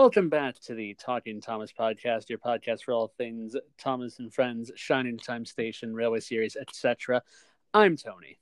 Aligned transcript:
Welcome 0.00 0.30
back 0.30 0.58
to 0.60 0.74
the 0.74 0.94
Talking 0.94 1.42
Thomas 1.42 1.74
podcast, 1.78 2.30
your 2.30 2.38
podcast 2.38 2.84
for 2.84 2.94
all 2.94 3.12
things 3.18 3.54
Thomas 3.76 4.18
and 4.18 4.32
Friends, 4.32 4.72
Shining 4.74 5.18
Time 5.18 5.44
Station, 5.44 5.94
Railway 5.94 6.20
Series, 6.20 6.56
etc. 6.56 7.22
I'm 7.74 7.98
Tony. 7.98 8.38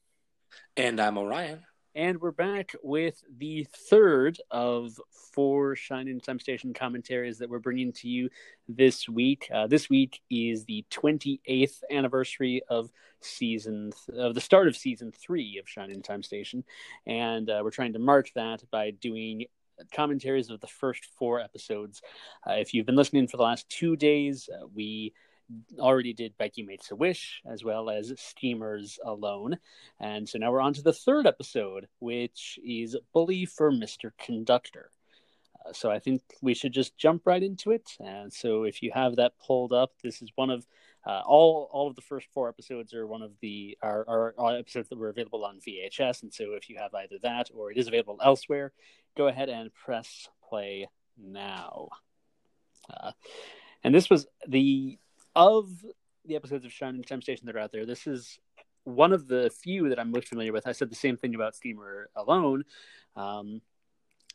And 0.77 1.01
I'm 1.01 1.19
Orion. 1.19 1.65
And 1.97 2.21
we're 2.21 2.31
back 2.31 2.77
with 2.85 3.25
the 3.39 3.67
third 3.91 4.39
of 4.53 5.01
four 5.33 5.75
Shining 5.75 6.21
Time 6.21 6.39
Station 6.39 6.73
commentaries 6.73 7.39
that 7.39 7.51
we're 7.51 7.59
bringing 7.59 7.93
to 7.95 8.09
you 8.09 8.31
this 8.69 9.09
week. 9.09 9.49
Uh, 9.53 9.67
this 9.67 9.91
week 9.91 10.21
is 10.31 10.65
the 10.65 10.85
28th 10.93 11.83
anniversary 11.91 12.63
of 12.69 12.89
season 13.21 13.91
th- 14.07 14.17
of 14.17 14.37
the 14.37 14.41
start 14.41 14.69
of 14.69 14.77
season 14.77 15.11
three 15.11 15.59
of 15.59 15.69
Shining 15.69 16.03
Time 16.03 16.23
Station, 16.23 16.63
and 17.05 17.51
uh, 17.51 17.63
we're 17.65 17.73
trying 17.73 17.95
to 17.95 17.99
mark 17.99 18.31
that 18.37 18.63
by 18.71 18.93
doing 18.93 19.47
commentaries 19.93 20.51
of 20.51 20.61
the 20.61 20.67
first 20.67 21.07
four 21.19 21.41
episodes. 21.41 22.03
Uh, 22.49 22.55
if 22.55 22.75
you've 22.75 22.87
been 22.87 22.97
listening 22.97 23.29
for 23.29 23.37
the 23.37 23.43
last 23.43 23.69
two 23.69 23.97
days, 23.97 24.49
uh, 24.53 24.67
we 24.75 25.13
already 25.79 26.13
did 26.13 26.37
Becky 26.39 26.63
Makes 26.63 26.91
a 26.91 26.97
Wish 26.97 27.41
as 27.51 27.65
well 27.65 27.89
as 27.89 28.13
Schemers 28.17 28.99
Alone. 29.05 29.59
And 30.01 30.29
so 30.29 30.39
now 30.39 30.53
we're 30.53 30.61
on 30.61 30.75
to 30.75 30.83
the 30.83 30.93
third 30.93 31.27
episode, 31.27 31.89
which 32.01 32.59
is 32.65 32.97
Bully 33.13 33.47
for 33.47 33.73
Mr. 33.73 34.11
Conductor. 34.19 34.91
Uh, 35.65 35.73
so 35.73 35.91
I 35.91 35.99
think 35.99 36.23
we 36.43 36.55
should 36.55 36.73
just 36.73 36.97
jump 36.97 37.27
right 37.27 37.43
into 37.43 37.71
it. 37.71 37.91
And 38.01 38.33
so 38.33 38.65
if 38.65 38.83
you 38.83 38.91
have 38.93 39.17
that 39.17 39.39
pulled 39.39 39.73
up, 39.73 39.93
this 40.03 40.23
is 40.23 40.31
one 40.35 40.51
of 40.51 40.67
uh, 41.07 41.23
all 41.25 41.71
all 41.73 41.89
of 41.89 41.97
the 41.97 42.03
first 42.03 42.27
four 42.35 42.49
episodes 42.49 42.93
are 42.93 43.07
one 43.07 43.23
of 43.23 43.33
the 43.41 43.79
are, 43.83 44.05
are, 44.09 44.35
are 44.37 44.57
episodes 44.57 44.89
that 44.89 44.99
were 44.99 45.09
available 45.09 45.45
on 45.45 45.61
VHS. 45.61 46.23
And 46.23 46.33
so 46.33 46.53
if 46.53 46.69
you 46.69 46.77
have 46.77 46.95
either 46.95 47.17
that 47.23 47.51
or 47.55 47.71
it 47.71 47.79
is 47.79 47.89
available 47.89 48.19
elsewhere, 48.23 48.73
go 49.19 49.27
ahead 49.27 49.51
and 49.51 49.75
press 49.75 50.29
play 50.49 50.89
now. 51.21 51.89
Uh, 52.89 53.11
and 53.85 53.95
this 53.95 54.09
was 54.09 54.27
the 54.47 54.97
of 55.35 55.69
the 56.25 56.37
episodes 56.37 56.65
of 56.65 56.73
Shining 56.73 57.03
Time 57.03 57.21
Station 57.21 57.45
that 57.47 57.57
are 57.57 57.59
out 57.59 57.73
there. 57.73 57.85
This 57.85 58.07
is 58.07 58.39
one 58.85 59.13
of 59.13 59.29
the 59.29 59.51
few 59.63 59.89
that 59.89 59.99
I'm 59.99 60.13
most 60.13 60.29
familiar 60.29 60.53
with. 60.53 60.67
I 60.67 60.73
said 60.73 60.91
the 60.91 60.97
same 60.97 61.17
thing 61.17 61.35
about 61.35 61.57
Schemer 61.57 62.09
Alone, 62.17 62.65
um, 63.17 63.61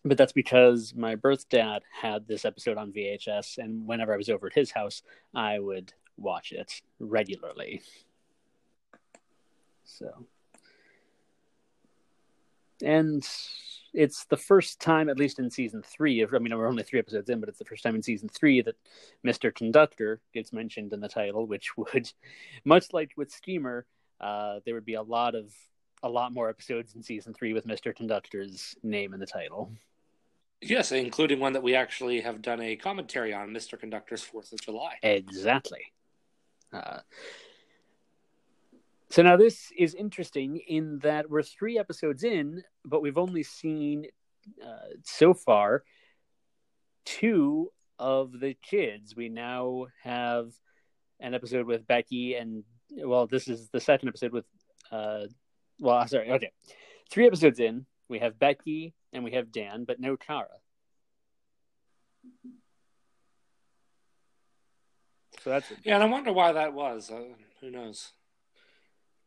but 0.06 0.18
that's 0.18 0.34
because 0.34 0.94
my 0.96 1.16
birth 1.16 1.48
dad 1.50 1.84
had 2.02 2.28
this 2.28 2.46
episode 2.46 2.78
on 2.78 2.92
VHS, 2.92 3.58
and 3.58 3.88
whenever 3.88 4.14
I 4.14 4.18
was 4.18 4.30
over 4.30 4.48
at 4.48 4.54
his 4.54 4.72
house, 4.72 5.02
I 5.34 5.60
would 5.60 5.94
watch 6.18 6.52
it 6.52 6.82
regularly. 7.00 7.82
So, 9.86 10.26
and 12.84 13.26
it's 13.94 14.26
the 14.26 14.38
first 14.38 14.80
time, 14.80 15.10
at 15.10 15.18
least 15.18 15.40
in 15.40 15.52
season 15.52 15.84
three, 15.84 16.26
I 16.26 16.40
mean, 16.40 16.58
we're 16.58 16.68
only 16.68 16.84
three 16.84 17.00
episodes 17.00 17.30
in, 17.30 17.40
but 17.40 17.50
it's 17.50 17.60
the 17.60 17.66
first 17.66 17.84
time 17.84 17.96
in 17.96 18.02
season 18.02 18.30
three 18.30 18.62
that 18.62 18.76
Mr. 19.26 19.54
Conductor 19.54 20.20
gets 20.34 20.52
mentioned 20.52 20.94
in 20.94 21.00
the 21.00 21.08
title, 21.08 21.46
which 21.46 21.78
would, 21.78 22.12
much 22.66 22.88
like 22.92 23.12
with 23.16 23.32
Schemer, 23.32 23.86
uh, 24.20 24.60
there 24.66 24.74
would 24.74 24.86
be 24.86 24.96
a 24.96 25.02
lot 25.02 25.36
of 25.36 25.54
a 26.06 26.10
lot 26.10 26.34
more 26.34 26.50
episodes 26.50 26.96
in 26.96 27.02
season 27.02 27.34
three 27.34 27.54
with 27.54 27.66
Mr. 27.66 27.96
Conductor's 27.96 28.76
name 28.84 29.14
in 29.14 29.22
the 29.22 29.26
title. 29.26 29.72
Yes, 30.62 30.92
including 30.92 31.40
one 31.40 31.54
that 31.54 31.64
we 31.64 31.76
actually 31.76 32.22
have 32.22 32.42
done 32.42 32.62
a 32.62 32.76
commentary 32.76 33.34
on, 33.34 33.50
Mr. 33.50 33.80
Conductor's 33.80 34.22
Fourth 34.22 34.52
of 34.52 34.62
July. 34.62 34.96
Exactly. 35.02 35.82
Uh, 36.74 37.00
so 39.14 39.22
now 39.22 39.38
this 39.38 39.72
is 39.78 39.94
interesting 39.94 40.58
in 40.68 40.98
that 41.04 41.30
we're 41.30 41.44
three 41.44 41.78
episodes 41.78 42.24
in, 42.24 42.64
but 42.84 43.04
we've 43.04 43.20
only 43.20 43.44
seen 43.44 44.08
uh, 44.60 44.90
so 45.04 45.36
far 45.36 45.84
two 47.06 47.72
of 48.00 48.32
the 48.40 48.56
kids. 48.56 49.16
We 49.16 49.30
now 49.30 49.86
have 50.02 50.52
an 51.20 51.36
episode 51.36 51.68
with 51.68 51.86
Becky, 51.86 52.34
and 52.34 52.64
well, 52.90 53.28
this 53.28 53.48
is 53.48 53.70
the 53.70 53.80
second 53.80 54.08
episode 54.08 54.32
with. 54.32 54.46
Uh, 54.92 55.26
well, 55.80 56.08
sorry, 56.08 56.32
okay, 56.32 56.50
three 57.12 57.28
episodes 57.28 57.60
in, 57.60 57.86
we 58.10 58.18
have 58.18 58.40
Becky 58.40 58.96
and 59.14 59.24
we 59.24 59.34
have 59.34 59.52
Dan, 59.52 59.84
but 59.84 60.00
no 60.00 60.18
Kara. 60.18 60.48
So 65.44 65.52
that's 65.52 65.72
yeah, 65.84 65.94
and 65.94 66.04
I 66.04 66.08
wonder 66.08 66.34
why 66.34 66.54
that 66.54 66.74
was. 66.74 67.12
Uh, 67.12 67.26
who 67.62 67.70
knows? 67.70 68.12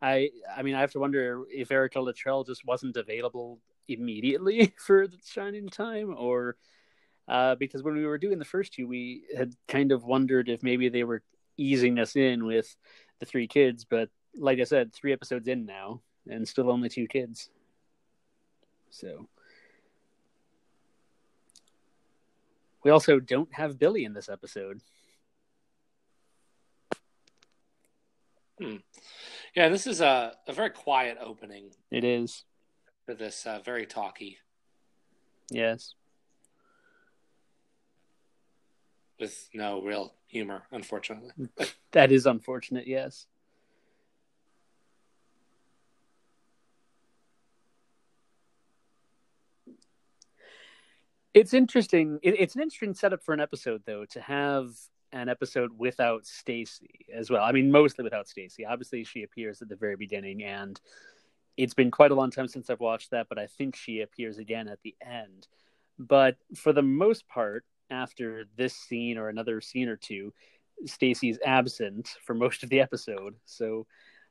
I 0.07 0.31
I 0.57 0.63
mean 0.63 0.75
I 0.75 0.81
have 0.81 0.93
to 0.93 1.01
wonder 1.01 1.45
if 1.53 1.71
Erica 1.73 2.01
Luttrell 2.01 2.45
just 2.45 2.65
wasn't 2.65 2.97
available 2.97 3.59
immediately 3.89 4.73
for 4.79 5.09
the 5.09 5.19
Shining 5.25 5.69
Time, 5.69 6.15
or 6.17 6.57
uh, 7.27 7.57
because 7.57 7.83
when 7.83 7.95
we 7.95 8.07
were 8.07 8.19
doing 8.19 8.39
the 8.39 8.45
first 8.45 8.75
two, 8.75 8.87
we 8.87 9.25
had 9.37 9.55
kind 9.67 9.91
of 9.91 10.05
wondered 10.05 10.49
if 10.49 10.63
maybe 10.63 10.89
they 10.89 11.03
were 11.03 11.23
easing 11.57 11.99
us 11.99 12.15
in 12.15 12.45
with 12.45 12.77
the 13.19 13.27
three 13.27 13.49
kids. 13.49 13.85
But 13.85 14.09
like 14.37 14.61
I 14.61 14.65
said, 14.65 14.93
three 14.93 15.13
episodes 15.13 15.49
in 15.49 15.67
now, 15.67 16.03
and 16.29 16.47
still 16.47 16.71
only 16.71 16.89
two 16.89 17.09
kids. 17.09 17.51
So 18.91 19.29
we 22.85 22.93
also 22.93 23.19
don't 23.19 23.53
have 23.53 23.79
Billy 23.79 24.05
in 24.05 24.15
this 24.15 24.29
episode. 24.29 24.81
Hmm. 28.61 28.77
Yeah, 29.55 29.69
this 29.69 29.87
is 29.87 30.01
a, 30.01 30.35
a 30.47 30.53
very 30.53 30.71
quiet 30.71 31.19
opening. 31.21 31.71
It 31.91 32.05
is. 32.05 32.45
For 33.05 33.15
this 33.15 33.47
uh, 33.47 33.61
very 33.65 33.87
talky. 33.87 34.39
Yes. 35.51 35.95
With 39.21 39.49
no 39.55 39.83
real 39.83 40.15
humor, 40.27 40.65
unfortunately. 40.71 41.31
that 41.93 42.13
is 42.13 42.27
unfortunate, 42.27 42.87
yes. 42.87 43.27
It's 51.33 51.53
interesting. 51.53 52.19
It, 52.23 52.35
it's 52.39 52.55
an 52.55 52.63
interesting 52.63 52.95
setup 52.95 53.23
for 53.23 53.35
an 53.35 53.41
episode, 53.41 53.83
though, 53.85 54.07
to 54.07 54.21
have 54.23 54.71
an 55.17 55.29
episode 55.29 55.71
without 55.77 56.27
Stacy 56.27 57.07
as 57.13 57.31
well. 57.31 57.43
I 57.43 57.53
mean, 57.53 57.71
mostly 57.71 58.05
without 58.05 58.29
Stacy. 58.29 58.67
Obviously, 58.67 59.05
she 59.05 59.23
appears 59.23 59.63
at 59.63 59.69
the 59.69 59.77
very 59.77 59.97
beginning, 59.97 60.45
and 60.45 60.79
it's 61.57 61.75
been 61.75 61.91
quite 61.91 62.11
a 62.11 62.15
long 62.15 62.31
time 62.31 62.49
since 62.49 62.69
I've 62.69 62.81
watched 62.81 63.11
that, 63.13 63.29
but 63.29 63.39
I 63.39 63.47
think 63.47 63.77
she 63.77 64.03
appears 64.03 64.39
again 64.39 64.69
at 64.69 64.81
the 64.83 64.95
end. 65.05 65.49
But 65.99 66.37
for 66.55 66.73
the 66.73 66.83
most 66.83 67.27
part, 67.29 67.65
after 67.91 68.45
this 68.57 68.75
scene 68.75 69.17
or 69.17 69.29
another 69.29 69.61
scene 69.61 69.89
or 69.89 69.97
two, 69.97 70.33
Stacy's 70.85 71.39
absent 71.45 72.17
for 72.25 72.35
most 72.35 72.63
of 72.63 72.69
the 72.69 72.81
episode. 72.81 73.35
So 73.47 73.87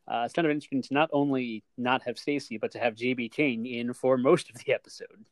uh, 0.07 0.22
it's 0.25 0.34
kind 0.34 0.46
of 0.46 0.52
interesting 0.52 0.84
to 0.84 0.94
not 0.94 1.09
only 1.12 1.63
not 1.78 2.03
have 2.03 2.19
Stacy, 2.19 2.57
but 2.57 2.72
to 2.73 2.79
have 2.79 2.94
JB 2.94 3.31
King 3.31 3.66
in 3.66 3.94
for 3.94 4.17
most 4.17 4.50
of 4.52 4.63
the 4.63 4.73
episode. 4.73 5.25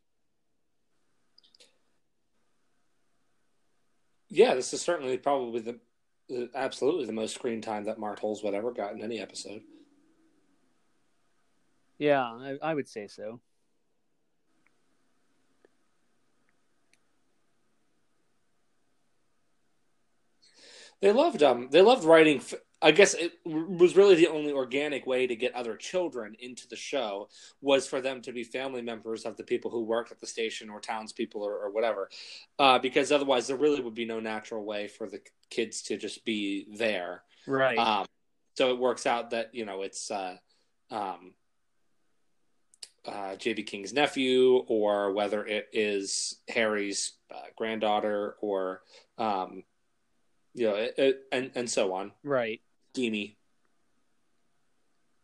Yeah, 4.35 4.55
this 4.55 4.73
is 4.73 4.81
certainly 4.81 5.16
probably 5.19 5.61
the, 5.61 5.79
the 6.27 6.49
absolutely 6.55 7.05
the 7.05 7.13
most 7.13 7.35
screen 7.35 7.61
time 7.61 7.83
that 7.83 7.99
Mart 7.99 8.19
Hulswit 8.19 8.55
ever 8.55 8.71
got 8.71 8.94
in 8.94 9.03
any 9.03 9.19
episode. 9.19 9.61
Yeah, 11.99 12.23
I, 12.23 12.57
I 12.59 12.73
would 12.73 12.89
say 12.89 13.05
so. 13.05 13.41
They 20.99 21.11
loved 21.11 21.43
um 21.43 21.69
they 21.72 21.83
loved 21.83 22.03
writing 22.03 22.41
I 22.83 22.91
guess 22.91 23.13
it 23.13 23.39
was 23.45 23.95
really 23.95 24.16
the 24.16 24.27
only 24.27 24.51
organic 24.51 25.07
way 25.07 25.25
to 25.25 25.35
get 25.35 25.55
other 25.55 25.77
children 25.77 26.35
into 26.39 26.67
the 26.67 26.75
show 26.75 27.29
was 27.61 27.88
for 27.88 28.01
them 28.01 28.21
to 28.23 28.33
be 28.33 28.44
family 28.44 28.81
members 28.81 29.25
of 29.25 29.38
the 29.38 29.44
people 29.44 29.71
who 29.71 29.83
worked 29.83 30.11
at 30.11 30.19
the 30.19 30.27
station 30.27 30.69
or 30.69 30.81
townspeople 30.81 31.41
or, 31.41 31.57
or 31.57 31.72
whatever, 31.72 32.09
uh, 32.59 32.78
because 32.79 33.11
otherwise 33.11 33.47
there 33.47 33.55
really 33.55 33.81
would 33.81 33.96
be 33.96 34.05
no 34.05 34.19
natural 34.19 34.66
way 34.66 34.90
for 34.90 35.08
the 35.08 35.22
kids 35.49 35.81
to 35.84 35.97
just 35.97 36.25
be 36.25 36.67
there. 36.78 37.23
Right. 37.47 37.78
Um, 37.78 38.05
so 38.55 38.72
it 38.72 38.78
works 38.78 39.05
out 39.05 39.31
that 39.31 39.55
you 39.55 39.66
know 39.66 39.81
it's 39.81 40.11
uh, 40.11 40.35
um, 40.91 41.34
uh, 43.05 43.35
JB 43.35 43.66
King's 43.66 43.93
nephew, 43.93 44.58
or 44.67 45.11
whether 45.13 45.46
it 45.46 45.69
is 45.73 46.40
Harry's 46.49 47.13
uh, 47.34 47.47
granddaughter, 47.55 48.35
or 48.41 48.81
um, 49.17 49.63
you 50.53 50.67
know, 50.67 50.75
it, 50.75 50.93
it, 50.97 51.22
and 51.31 51.52
and 51.55 51.69
so 51.69 51.93
on. 51.93 52.11
Right. 52.23 52.61
Steamy. 52.93 53.37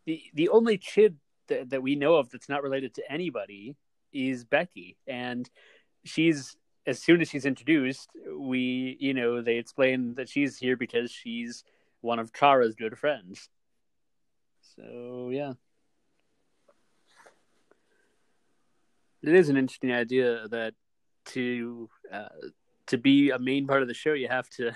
The 0.07 0.24
the 0.33 0.50
only 0.50 0.77
kid 0.80 1.18
that, 1.50 1.69
that 1.69 1.83
we 1.83 1.95
know 1.95 2.16
of 2.16 2.31
that's 2.31 2.50
not 2.50 2.63
related 2.63 2.95
to 2.95 3.12
anybody 3.12 3.75
is 4.12 4.44
Becky, 4.44 4.98
and 5.06 5.48
she's 6.04 6.57
as 6.88 7.00
soon 7.00 7.21
as 7.21 7.30
she's 7.30 7.45
introduced, 7.45 8.10
we 8.36 8.98
you 9.00 9.13
know 9.13 9.42
they 9.44 9.57
explain 9.57 10.16
that 10.16 10.30
she's 10.30 10.57
here 10.57 10.75
because 10.75 11.12
she's 11.12 11.63
one 12.01 12.18
of 12.18 12.33
Kara's 12.33 12.74
good 12.74 12.98
friends. 12.98 13.50
So 14.75 15.30
yeah. 15.31 15.54
It 19.22 19.36
is 19.36 19.50
an 19.50 19.57
interesting 19.57 19.92
idea 19.92 20.48
that 20.48 20.74
to 21.25 21.88
uh, 22.12 22.30
to 22.88 22.98
be 22.98 23.30
a 23.30 23.38
main 23.38 23.68
part 23.68 23.83
of 23.83 23.88
the 23.88 23.94
show, 23.94 24.13
you 24.13 24.27
have 24.27 24.50
to 24.51 24.75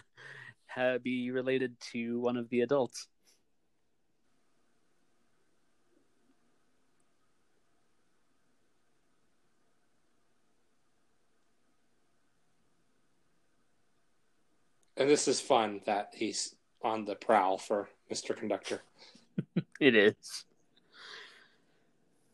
be 1.04 1.32
related 1.32 1.80
to 1.92 2.20
one 2.20 2.38
of 2.38 2.50
the 2.50 2.62
adults. 2.62 3.08
And 14.96 15.10
this 15.10 15.28
is 15.28 15.42
fun 15.42 15.82
that 15.86 16.14
he's 16.14 16.56
on 16.84 17.06
the 17.06 17.16
prowl 17.16 17.58
for 17.58 17.90
Mr. 18.12 18.36
Conductor. 18.36 18.82
it 19.80 19.96
is. 19.96 20.46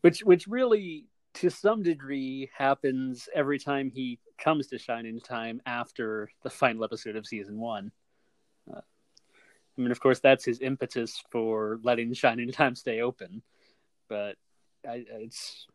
Which 0.02 0.20
which 0.20 0.46
really 0.46 1.06
to 1.34 1.50
some 1.50 1.82
degree 1.82 2.50
happens 2.56 3.28
every 3.34 3.58
time 3.58 3.90
he 3.90 4.18
comes 4.38 4.66
to 4.68 4.78
Shining 4.78 5.20
Time 5.20 5.60
after 5.66 6.30
the 6.42 6.50
final 6.50 6.84
episode 6.84 7.16
of 7.16 7.26
season 7.26 7.58
one. 7.58 7.92
Uh, 8.72 8.80
I 9.78 9.80
mean, 9.80 9.90
of 9.90 10.00
course, 10.00 10.20
that's 10.20 10.44
his 10.44 10.60
impetus 10.60 11.22
for 11.30 11.78
letting 11.82 12.12
Shine 12.12 12.40
in 12.40 12.52
Time 12.52 12.74
stay 12.74 13.00
open, 13.00 13.42
but 14.08 14.36
I, 14.88 15.04
it's. 15.08 15.66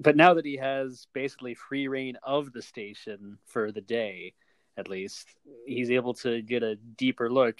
But 0.00 0.16
now 0.16 0.34
that 0.34 0.44
he 0.44 0.56
has 0.58 1.08
basically 1.12 1.54
free 1.54 1.88
reign 1.88 2.16
of 2.22 2.52
the 2.52 2.62
station 2.62 3.38
for 3.46 3.72
the 3.72 3.80
day, 3.80 4.34
at 4.76 4.88
least 4.88 5.26
he's 5.66 5.90
able 5.90 6.14
to 6.14 6.40
get 6.40 6.62
a 6.62 6.76
deeper 6.76 7.28
look. 7.30 7.58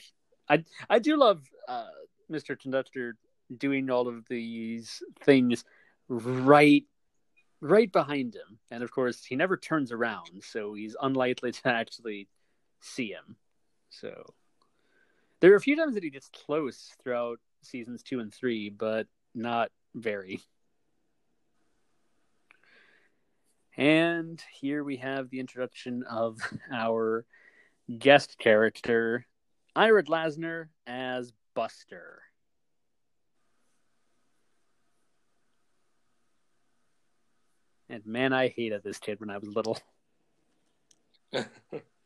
I 0.49 0.65
I 0.89 1.01
do 1.01 1.17
love 1.17 1.43
uh, 1.67 1.89
Mr. 2.31 2.59
Conductor 2.59 3.17
doing 3.57 3.91
all 3.91 4.09
of 4.09 4.27
these 4.29 5.03
things 5.23 5.65
right 6.09 6.85
right 7.61 7.91
behind 7.91 8.35
him 8.35 8.59
and 8.71 8.83
of 8.83 8.91
course 8.91 9.25
he 9.25 9.35
never 9.35 9.57
turns 9.57 9.91
around 9.91 10.43
so 10.43 10.75
he's 10.75 10.97
unlikely 11.03 11.51
to 11.51 11.69
actually 11.69 12.29
see 12.81 13.09
him 13.09 13.37
so 13.91 14.35
there 15.41 15.53
are 15.53 15.57
a 15.57 15.61
few 15.61 15.77
times 15.77 15.95
that 15.95 16.03
he 16.03 16.11
gets 16.11 16.29
close 16.29 16.91
throughout 17.03 17.39
seasons 17.63 18.03
two 18.03 18.21
and 18.21 18.33
three 18.33 18.69
but 18.69 19.07
not 19.35 19.71
very 19.95 20.41
and 23.77 24.43
here 24.53 24.83
we 24.83 24.97
have 24.97 25.31
the 25.31 25.41
introduction 25.41 26.03
of 26.05 26.39
our 26.73 27.25
guest 27.99 28.39
character 28.39 29.27
ira 29.75 30.03
glasner 30.03 30.69
as 30.87 31.33
buster 31.55 32.23
And 37.89 38.05
man, 38.05 38.33
I 38.33 38.49
hated 38.49 38.83
this 38.83 38.99
kid 38.99 39.21
when 39.21 39.31
I 39.31 39.39
was 39.39 39.49
little. 39.49 39.79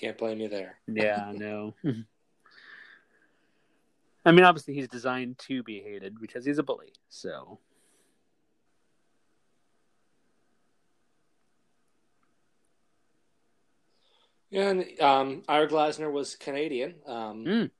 Can't 0.00 0.16
blame 0.16 0.40
you 0.40 0.48
there. 0.48 0.78
yeah, 0.86 1.30
no. 1.34 1.74
I 4.24 4.32
mean, 4.32 4.44
obviously, 4.44 4.72
he's 4.74 4.88
designed 4.88 5.38
to 5.40 5.62
be 5.62 5.80
hated 5.80 6.18
because 6.18 6.46
he's 6.46 6.58
a 6.58 6.62
bully. 6.62 6.92
So, 7.10 7.58
Yeah, 14.50 14.70
and 14.70 15.00
um, 15.00 15.42
Ira 15.48 15.68
Glasner 15.68 16.10
was 16.10 16.34
Canadian, 16.34 16.96
um, 17.06 17.44
mm. 17.44 17.70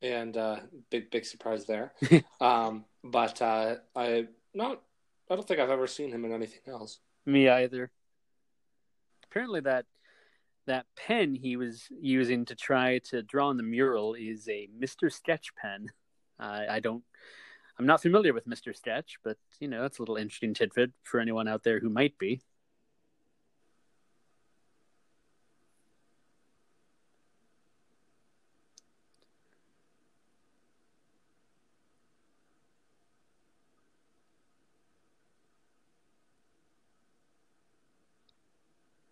and 0.00 0.36
uh, 0.36 0.60
big 0.90 1.10
big 1.10 1.26
surprise 1.26 1.66
there. 1.66 1.92
um, 2.40 2.86
but 3.02 3.42
uh, 3.42 3.76
I 3.94 4.28
not 4.54 4.80
I 5.30 5.34
don't 5.34 5.46
think 5.46 5.60
I've 5.60 5.70
ever 5.70 5.86
seen 5.86 6.10
him 6.10 6.24
in 6.24 6.32
anything 6.32 6.60
else. 6.66 7.00
Me 7.26 7.48
either. 7.48 7.90
Apparently, 9.24 9.60
that 9.60 9.84
that 10.66 10.86
pen 10.96 11.34
he 11.34 11.56
was 11.56 11.88
using 12.00 12.44
to 12.46 12.54
try 12.54 12.98
to 13.10 13.22
draw 13.22 13.48
on 13.48 13.56
the 13.56 13.62
mural 13.62 14.14
is 14.14 14.48
a 14.48 14.68
Mister 14.78 15.10
Sketch 15.10 15.54
pen. 15.54 15.88
I 16.38 16.80
don't. 16.80 17.04
I'm 17.78 17.86
not 17.86 18.02
familiar 18.02 18.32
with 18.32 18.46
Mister 18.46 18.72
Sketch, 18.72 19.18
but 19.22 19.36
you 19.60 19.68
know, 19.68 19.84
it's 19.84 19.98
a 19.98 20.02
little 20.02 20.16
interesting 20.16 20.54
tidbit 20.54 20.92
for 21.02 21.20
anyone 21.20 21.48
out 21.48 21.62
there 21.64 21.80
who 21.80 21.90
might 21.90 22.16
be. 22.18 22.40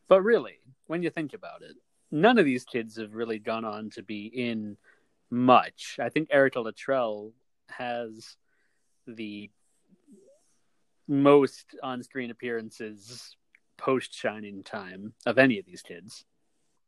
But 0.08 0.22
really, 0.22 0.58
when 0.92 1.02
you 1.02 1.08
think 1.08 1.32
about 1.32 1.62
it, 1.62 1.74
none 2.10 2.38
of 2.38 2.44
these 2.44 2.64
kids 2.64 2.98
have 2.98 3.14
really 3.14 3.38
gone 3.38 3.64
on 3.64 3.88
to 3.88 4.02
be 4.02 4.26
in 4.26 4.76
much. 5.30 5.96
I 5.98 6.10
think 6.10 6.28
Erica 6.30 6.60
Luttrell 6.60 7.32
has 7.70 8.36
the 9.06 9.50
most 11.08 11.74
on-screen 11.82 12.30
appearances 12.30 13.34
post 13.78 14.14
Shining 14.14 14.62
Time 14.62 15.14
of 15.24 15.38
any 15.38 15.58
of 15.58 15.64
these 15.64 15.80
kids. 15.80 16.26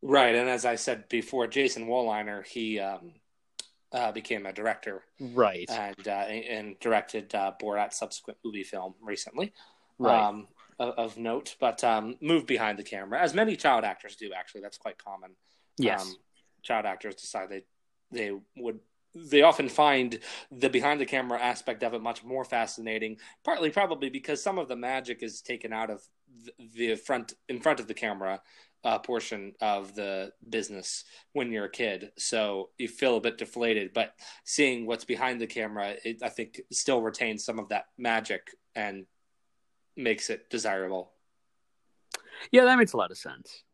Right, 0.02 0.34
and 0.34 0.50
as 0.50 0.66
I 0.66 0.74
said 0.74 1.08
before, 1.08 1.46
Jason 1.46 1.86
Woliner 1.86 2.46
he 2.46 2.78
um, 2.80 3.14
uh, 3.90 4.12
became 4.12 4.44
a 4.44 4.52
director, 4.52 5.02
right, 5.18 5.64
and 5.70 6.06
uh, 6.06 6.10
and 6.10 6.78
directed 6.78 7.34
uh, 7.34 7.52
Borat's 7.58 7.98
subsequent 7.98 8.38
movie 8.44 8.64
film 8.64 8.96
recently. 9.00 9.54
Right. 9.98 10.22
Um, 10.22 10.48
of, 10.78 10.94
of 10.96 11.18
note, 11.18 11.56
but 11.60 11.82
um, 11.84 12.16
move 12.20 12.46
behind 12.46 12.78
the 12.78 12.82
camera, 12.82 13.20
as 13.20 13.34
many 13.34 13.56
child 13.56 13.84
actors 13.84 14.16
do. 14.16 14.30
Actually, 14.36 14.62
that's 14.62 14.78
quite 14.78 14.98
common. 14.98 15.30
Yes, 15.78 16.02
um, 16.02 16.16
child 16.62 16.86
actors 16.86 17.14
decide 17.16 17.48
they 17.50 17.64
they 18.10 18.32
would 18.56 18.80
they 19.14 19.42
often 19.42 19.68
find 19.68 20.18
the 20.50 20.68
behind 20.68 21.00
the 21.00 21.06
camera 21.06 21.40
aspect 21.40 21.82
of 21.82 21.94
it 21.94 22.02
much 22.02 22.24
more 22.24 22.44
fascinating. 22.44 23.16
Partly, 23.44 23.70
probably 23.70 24.10
because 24.10 24.42
some 24.42 24.58
of 24.58 24.68
the 24.68 24.76
magic 24.76 25.22
is 25.22 25.40
taken 25.40 25.72
out 25.72 25.90
of 25.90 26.02
the 26.74 26.96
front 26.96 27.34
in 27.48 27.60
front 27.60 27.80
of 27.80 27.86
the 27.86 27.94
camera 27.94 28.40
uh, 28.84 28.98
portion 28.98 29.52
of 29.60 29.94
the 29.94 30.32
business 30.48 31.04
when 31.32 31.50
you're 31.50 31.64
a 31.64 31.70
kid. 31.70 32.10
So 32.18 32.70
you 32.78 32.88
feel 32.88 33.16
a 33.16 33.20
bit 33.20 33.38
deflated, 33.38 33.92
but 33.94 34.14
seeing 34.44 34.86
what's 34.86 35.04
behind 35.04 35.40
the 35.40 35.46
camera, 35.46 35.94
it, 36.04 36.22
I 36.22 36.28
think, 36.28 36.60
still 36.70 37.00
retains 37.00 37.44
some 37.44 37.58
of 37.58 37.70
that 37.70 37.86
magic 37.96 38.50
and 38.74 39.06
makes 39.96 40.30
it 40.30 40.50
desirable. 40.50 41.12
Yeah, 42.50 42.64
that 42.64 42.78
makes 42.78 42.92
a 42.92 42.96
lot 42.96 43.10
of 43.10 43.18
sense. 43.18 43.64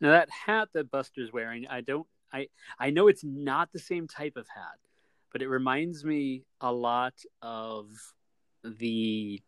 Now 0.00 0.10
that 0.12 0.30
hat 0.30 0.68
that 0.74 0.90
Buster's 0.90 1.32
wearing, 1.32 1.66
I 1.68 1.80
don't 1.80 2.06
I 2.32 2.48
I 2.78 2.90
know 2.90 3.08
it's 3.08 3.24
not 3.24 3.72
the 3.72 3.78
same 3.78 4.06
type 4.06 4.36
of 4.36 4.46
hat, 4.48 4.78
but 5.32 5.42
it 5.42 5.48
reminds 5.48 6.04
me 6.04 6.44
a 6.60 6.72
lot 6.72 7.14
of 7.42 7.90
the 8.62 9.42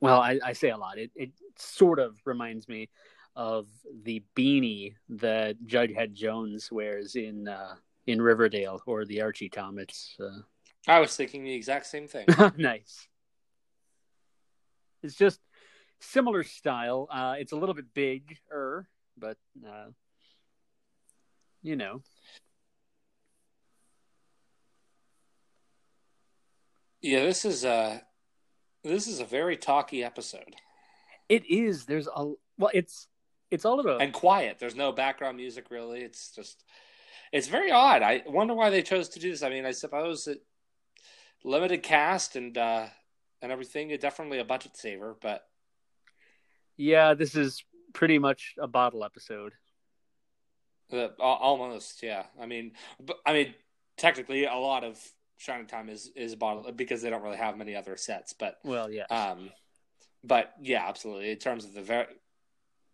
well, 0.00 0.20
I, 0.20 0.38
I 0.44 0.52
say 0.52 0.70
a 0.70 0.76
lot. 0.76 0.98
It 0.98 1.10
it 1.16 1.30
sort 1.58 1.98
of 1.98 2.18
reminds 2.24 2.68
me 2.68 2.88
of 3.36 3.66
the 4.02 4.22
beanie 4.34 4.94
that 5.10 5.62
Jughead 5.66 6.14
Jones 6.14 6.72
wears 6.72 7.14
in 7.14 7.46
uh, 7.46 7.74
in 8.06 8.20
Riverdale 8.20 8.80
or 8.86 9.04
the 9.04 9.20
Archie 9.20 9.50
comics. 9.50 10.16
Uh... 10.18 10.40
I 10.88 11.00
was 11.00 11.14
thinking 11.14 11.44
the 11.44 11.52
exact 11.52 11.86
same 11.86 12.08
thing. 12.08 12.26
nice. 12.56 13.06
It's 15.02 15.14
just 15.14 15.40
similar 16.00 16.42
style. 16.42 17.08
Uh, 17.12 17.34
it's 17.38 17.52
a 17.52 17.56
little 17.56 17.74
bit 17.74 17.92
bigger, 17.92 18.88
but 19.18 19.36
uh, 19.66 19.90
you 21.62 21.76
know. 21.76 22.02
Yeah, 27.02 27.20
this 27.20 27.44
is 27.44 27.64
a 27.64 28.02
this 28.82 29.06
is 29.06 29.20
a 29.20 29.24
very 29.24 29.56
talky 29.56 30.02
episode. 30.02 30.56
It 31.28 31.44
is. 31.46 31.84
There's 31.84 32.08
a 32.08 32.32
well, 32.58 32.70
it's 32.72 33.08
it's 33.50 33.64
all 33.64 33.80
about 33.80 34.02
and 34.02 34.12
quiet. 34.12 34.58
There's 34.58 34.76
no 34.76 34.92
background 34.92 35.36
music 35.36 35.70
really. 35.70 36.00
It's 36.00 36.30
just 36.30 36.64
it's 37.32 37.48
very 37.48 37.70
odd. 37.70 38.02
I 38.02 38.22
wonder 38.26 38.54
why 38.54 38.70
they 38.70 38.82
chose 38.82 39.08
to 39.10 39.20
do 39.20 39.30
this. 39.30 39.42
I 39.42 39.50
mean, 39.50 39.66
I 39.66 39.72
suppose 39.72 40.26
it 40.26 40.40
limited 41.44 41.82
cast 41.82 42.36
and 42.36 42.56
uh 42.56 42.86
and 43.42 43.52
everything. 43.52 43.90
It's 43.90 44.02
definitely 44.02 44.38
a 44.38 44.44
budget 44.44 44.76
saver, 44.76 45.16
but 45.20 45.42
yeah, 46.76 47.14
this 47.14 47.34
is 47.34 47.64
pretty 47.92 48.18
much 48.18 48.54
a 48.60 48.68
bottle 48.68 49.04
episode. 49.04 49.52
Uh, 50.92 51.08
almost, 51.18 52.02
yeah. 52.02 52.24
I 52.40 52.46
mean, 52.46 52.72
I 53.24 53.32
mean, 53.32 53.54
technically, 53.96 54.44
a 54.44 54.54
lot 54.54 54.84
of 54.84 55.00
Shining 55.38 55.66
Time 55.66 55.88
is 55.88 56.10
is 56.14 56.32
a 56.32 56.36
bottle 56.36 56.70
because 56.72 57.02
they 57.02 57.10
don't 57.10 57.22
really 57.22 57.36
have 57.36 57.56
many 57.56 57.74
other 57.74 57.96
sets. 57.96 58.32
But 58.32 58.58
well, 58.64 58.90
yeah. 58.90 59.06
Um, 59.10 59.50
but 60.22 60.52
yeah, 60.60 60.86
absolutely. 60.86 61.30
In 61.30 61.38
terms 61.38 61.64
of 61.64 61.74
the 61.74 61.82
very 61.82 62.06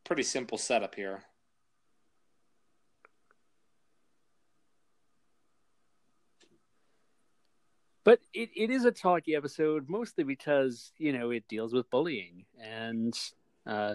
pretty 0.05 0.23
simple 0.23 0.59
setup 0.59 0.95
here. 0.95 1.25
But 8.05 8.21
it, 8.35 8.51
it 8.57 8.71
is 8.71 8.85
a 8.85 8.91
talky 8.91 9.37
episode, 9.37 9.89
mostly 9.89 10.25
because, 10.25 10.93
you 10.99 11.13
know, 11.13 11.31
it 11.31 11.47
deals 11.49 11.73
with 11.73 11.89
bullying. 11.91 12.47
And 12.61 13.17
uh, 13.65 13.95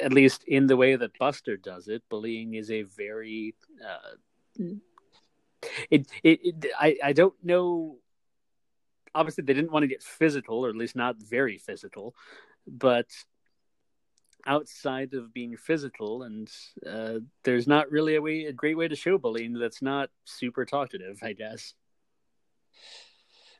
at 0.00 0.12
least 0.12 0.44
in 0.44 0.66
the 0.66 0.76
way 0.76 0.96
that 0.96 1.18
Buster 1.18 1.56
does 1.56 1.88
it, 1.88 2.02
bullying 2.08 2.54
is 2.54 2.70
a 2.70 2.82
very. 2.82 3.54
Uh, 3.82 4.74
it, 5.90 6.06
it, 6.22 6.40
it 6.42 6.66
I, 6.78 6.96
I 7.02 7.12
don't 7.12 7.34
know. 7.42 7.96
Obviously, 9.14 9.44
they 9.44 9.54
didn't 9.54 9.72
want 9.72 9.82
to 9.82 9.88
get 9.88 10.02
physical, 10.02 10.64
or 10.64 10.68
at 10.68 10.76
least 10.76 10.94
not 10.94 11.16
very 11.16 11.58
physical. 11.58 12.14
But 12.66 13.06
outside 14.46 15.14
of 15.14 15.32
being 15.32 15.56
physical, 15.56 16.22
and 16.22 16.50
uh, 16.86 17.18
there's 17.44 17.66
not 17.66 17.90
really 17.90 18.16
a 18.16 18.22
way, 18.22 18.44
a 18.44 18.52
great 18.52 18.76
way 18.76 18.88
to 18.88 18.96
show 18.96 19.18
bullying 19.18 19.52
that's 19.52 19.82
not 19.82 20.10
super 20.24 20.64
talkative, 20.64 21.18
I 21.22 21.32
guess. 21.32 21.74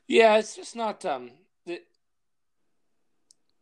Yeah, 0.07 0.37
it's 0.37 0.55
just 0.55 0.75
not 0.75 1.05
um 1.05 1.31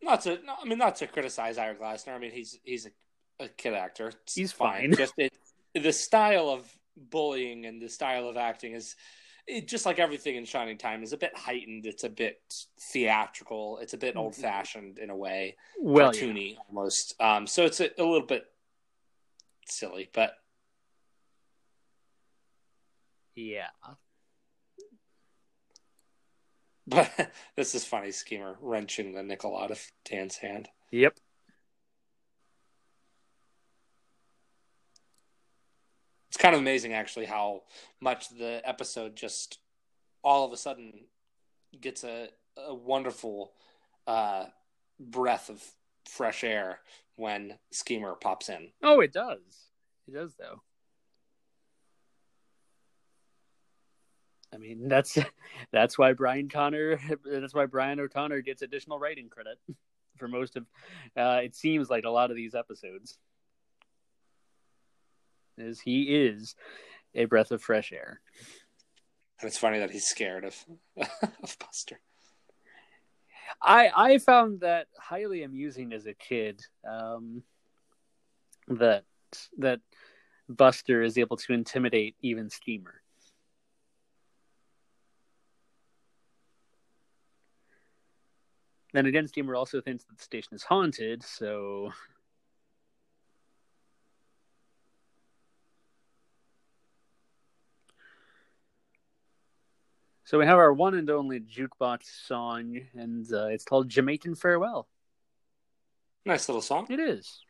not 0.01 0.21
to 0.21 0.39
I 0.47 0.67
mean 0.67 0.77
not 0.77 0.95
to 0.97 1.07
criticize 1.07 1.57
Ira 1.57 1.75
Glasner. 1.75 2.15
I 2.15 2.17
mean 2.17 2.31
he's 2.31 2.57
he's 2.63 2.87
a, 2.87 3.43
a 3.43 3.47
kid 3.47 3.73
actor. 3.73 4.07
It's 4.23 4.35
he's 4.35 4.51
fine. 4.51 4.93
Just 4.95 5.13
it, 5.17 5.33
the 5.73 5.93
style 5.93 6.49
of 6.49 6.67
bullying 6.97 7.65
and 7.65 7.81
the 7.81 7.89
style 7.89 8.27
of 8.27 8.37
acting 8.37 8.73
is 8.73 8.95
it, 9.49 9.67
just 9.67 9.85
like 9.85 9.99
everything 9.99 10.35
in 10.35 10.45
Shining 10.45 10.77
Time 10.77 11.03
is 11.03 11.13
a 11.13 11.17
bit 11.17 11.35
heightened. 11.35 11.85
It's 11.85 12.03
a 12.03 12.09
bit 12.09 12.41
theatrical. 12.79 13.79
It's 13.81 13.93
a 13.93 13.97
bit 13.97 14.11
mm-hmm. 14.11 14.19
old 14.19 14.35
fashioned 14.35 14.99
in 14.99 15.09
a 15.09 15.15
way, 15.15 15.57
well, 15.79 16.11
cartoony 16.11 16.53
yeah. 16.53 16.59
almost. 16.67 17.15
Um, 17.19 17.47
so 17.47 17.65
it's 17.65 17.79
a, 17.79 17.89
a 17.97 18.03
little 18.03 18.25
bit 18.25 18.45
silly, 19.67 20.09
but 20.13 20.33
yeah, 23.35 23.67
but 26.87 27.11
this 27.55 27.75
is 27.75 27.85
funny, 27.85 28.11
schemer 28.11 28.57
wrenching 28.61 29.13
the 29.13 29.23
nickel 29.23 29.57
out 29.57 29.71
of 29.71 29.81
Dan's 30.09 30.37
hand. 30.37 30.69
Yep. 30.91 31.17
Kind 36.39 36.55
of 36.55 36.61
amazing, 36.61 36.93
actually, 36.93 37.25
how 37.25 37.63
much 38.01 38.29
the 38.29 38.61
episode 38.63 39.15
just 39.15 39.59
all 40.23 40.45
of 40.45 40.51
a 40.51 40.57
sudden 40.57 41.01
gets 41.79 42.03
a, 42.03 42.29
a 42.57 42.73
wonderful 42.73 43.51
uh, 44.07 44.45
breath 44.99 45.49
of 45.49 45.63
fresh 46.05 46.43
air 46.43 46.79
when 47.15 47.59
Schemer 47.71 48.15
pops 48.15 48.49
in. 48.49 48.69
Oh, 48.81 49.01
it 49.01 49.13
does. 49.13 49.69
It 50.07 50.13
does, 50.13 50.33
though. 50.39 50.61
I 54.53 54.57
mean, 54.57 54.87
that's 54.87 55.17
that's 55.71 55.97
why 55.97 56.13
Brian 56.13 56.49
Connor, 56.49 56.99
that's 57.25 57.53
why 57.53 57.65
Brian 57.65 57.99
O'Connor 57.99 58.41
gets 58.41 58.61
additional 58.61 58.99
writing 58.99 59.29
credit 59.29 59.59
for 60.17 60.27
most 60.27 60.55
of. 60.55 60.65
Uh, 61.15 61.41
it 61.43 61.55
seems 61.55 61.89
like 61.89 62.05
a 62.05 62.09
lot 62.09 62.31
of 62.31 62.37
these 62.37 62.55
episodes, 62.55 63.17
is 65.61 65.79
he 65.79 66.03
is 66.03 66.55
a 67.15 67.25
breath 67.25 67.51
of 67.51 67.61
fresh 67.61 67.91
air. 67.91 68.21
And 69.41 69.47
it's 69.47 69.57
funny 69.57 69.79
that 69.79 69.91
he's 69.91 70.05
scared 70.05 70.45
of 70.45 70.55
of 71.21 71.57
Buster. 71.59 71.99
I 73.61 73.89
I 73.95 74.17
found 74.17 74.61
that 74.61 74.87
highly 74.97 75.43
amusing 75.43 75.93
as 75.93 76.05
a 76.05 76.13
kid. 76.13 76.61
Um, 76.87 77.43
that 78.67 79.03
that 79.57 79.79
Buster 80.47 81.01
is 81.01 81.17
able 81.17 81.37
to 81.37 81.53
intimidate 81.53 82.15
even 82.21 82.49
Schemer. 82.49 83.01
Then 88.93 89.05
again, 89.05 89.27
Schemer 89.27 89.55
also 89.55 89.81
thinks 89.81 90.05
that 90.05 90.17
the 90.17 90.23
station 90.23 90.53
is 90.53 90.63
haunted, 90.63 91.23
so. 91.23 91.91
So 100.29 100.37
we 100.37 100.45
have 100.45 100.59
our 100.59 100.71
one 100.71 100.93
and 100.93 101.09
only 101.09 101.39
jukebox 101.39 102.03
song, 102.27 102.79
and 102.93 103.25
uh, 103.33 103.47
it's 103.47 103.63
called 103.63 103.89
Jamaican 103.89 104.35
Farewell. 104.35 104.87
Nice 106.23 106.47
little 106.47 106.61
song. 106.61 106.85
It 106.87 106.99
is. 106.99 107.41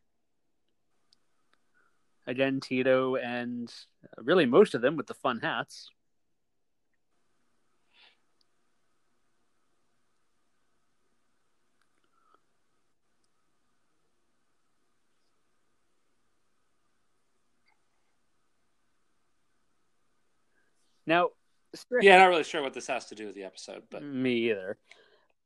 Again, 2.26 2.62
Tito 2.62 3.18
and 3.18 3.70
uh, 4.02 4.24
really 4.24 4.46
most 4.46 4.76
of 4.76 4.82
them 4.82 4.96
with 4.96 5.08
the 5.08 5.14
fun 5.14 5.42
hats. 5.42 5.90
Now, 21.06 21.32
yeah, 22.02 22.16
I'm 22.16 22.20
not 22.22 22.28
really 22.28 22.44
sure 22.44 22.62
what 22.62 22.74
this 22.74 22.88
has 22.88 23.06
to 23.08 23.16
do 23.16 23.28
with 23.28 23.36
the 23.36 23.44
episode, 23.44 23.84
but 23.90 24.04
me 24.04 24.50
either. 24.50 24.78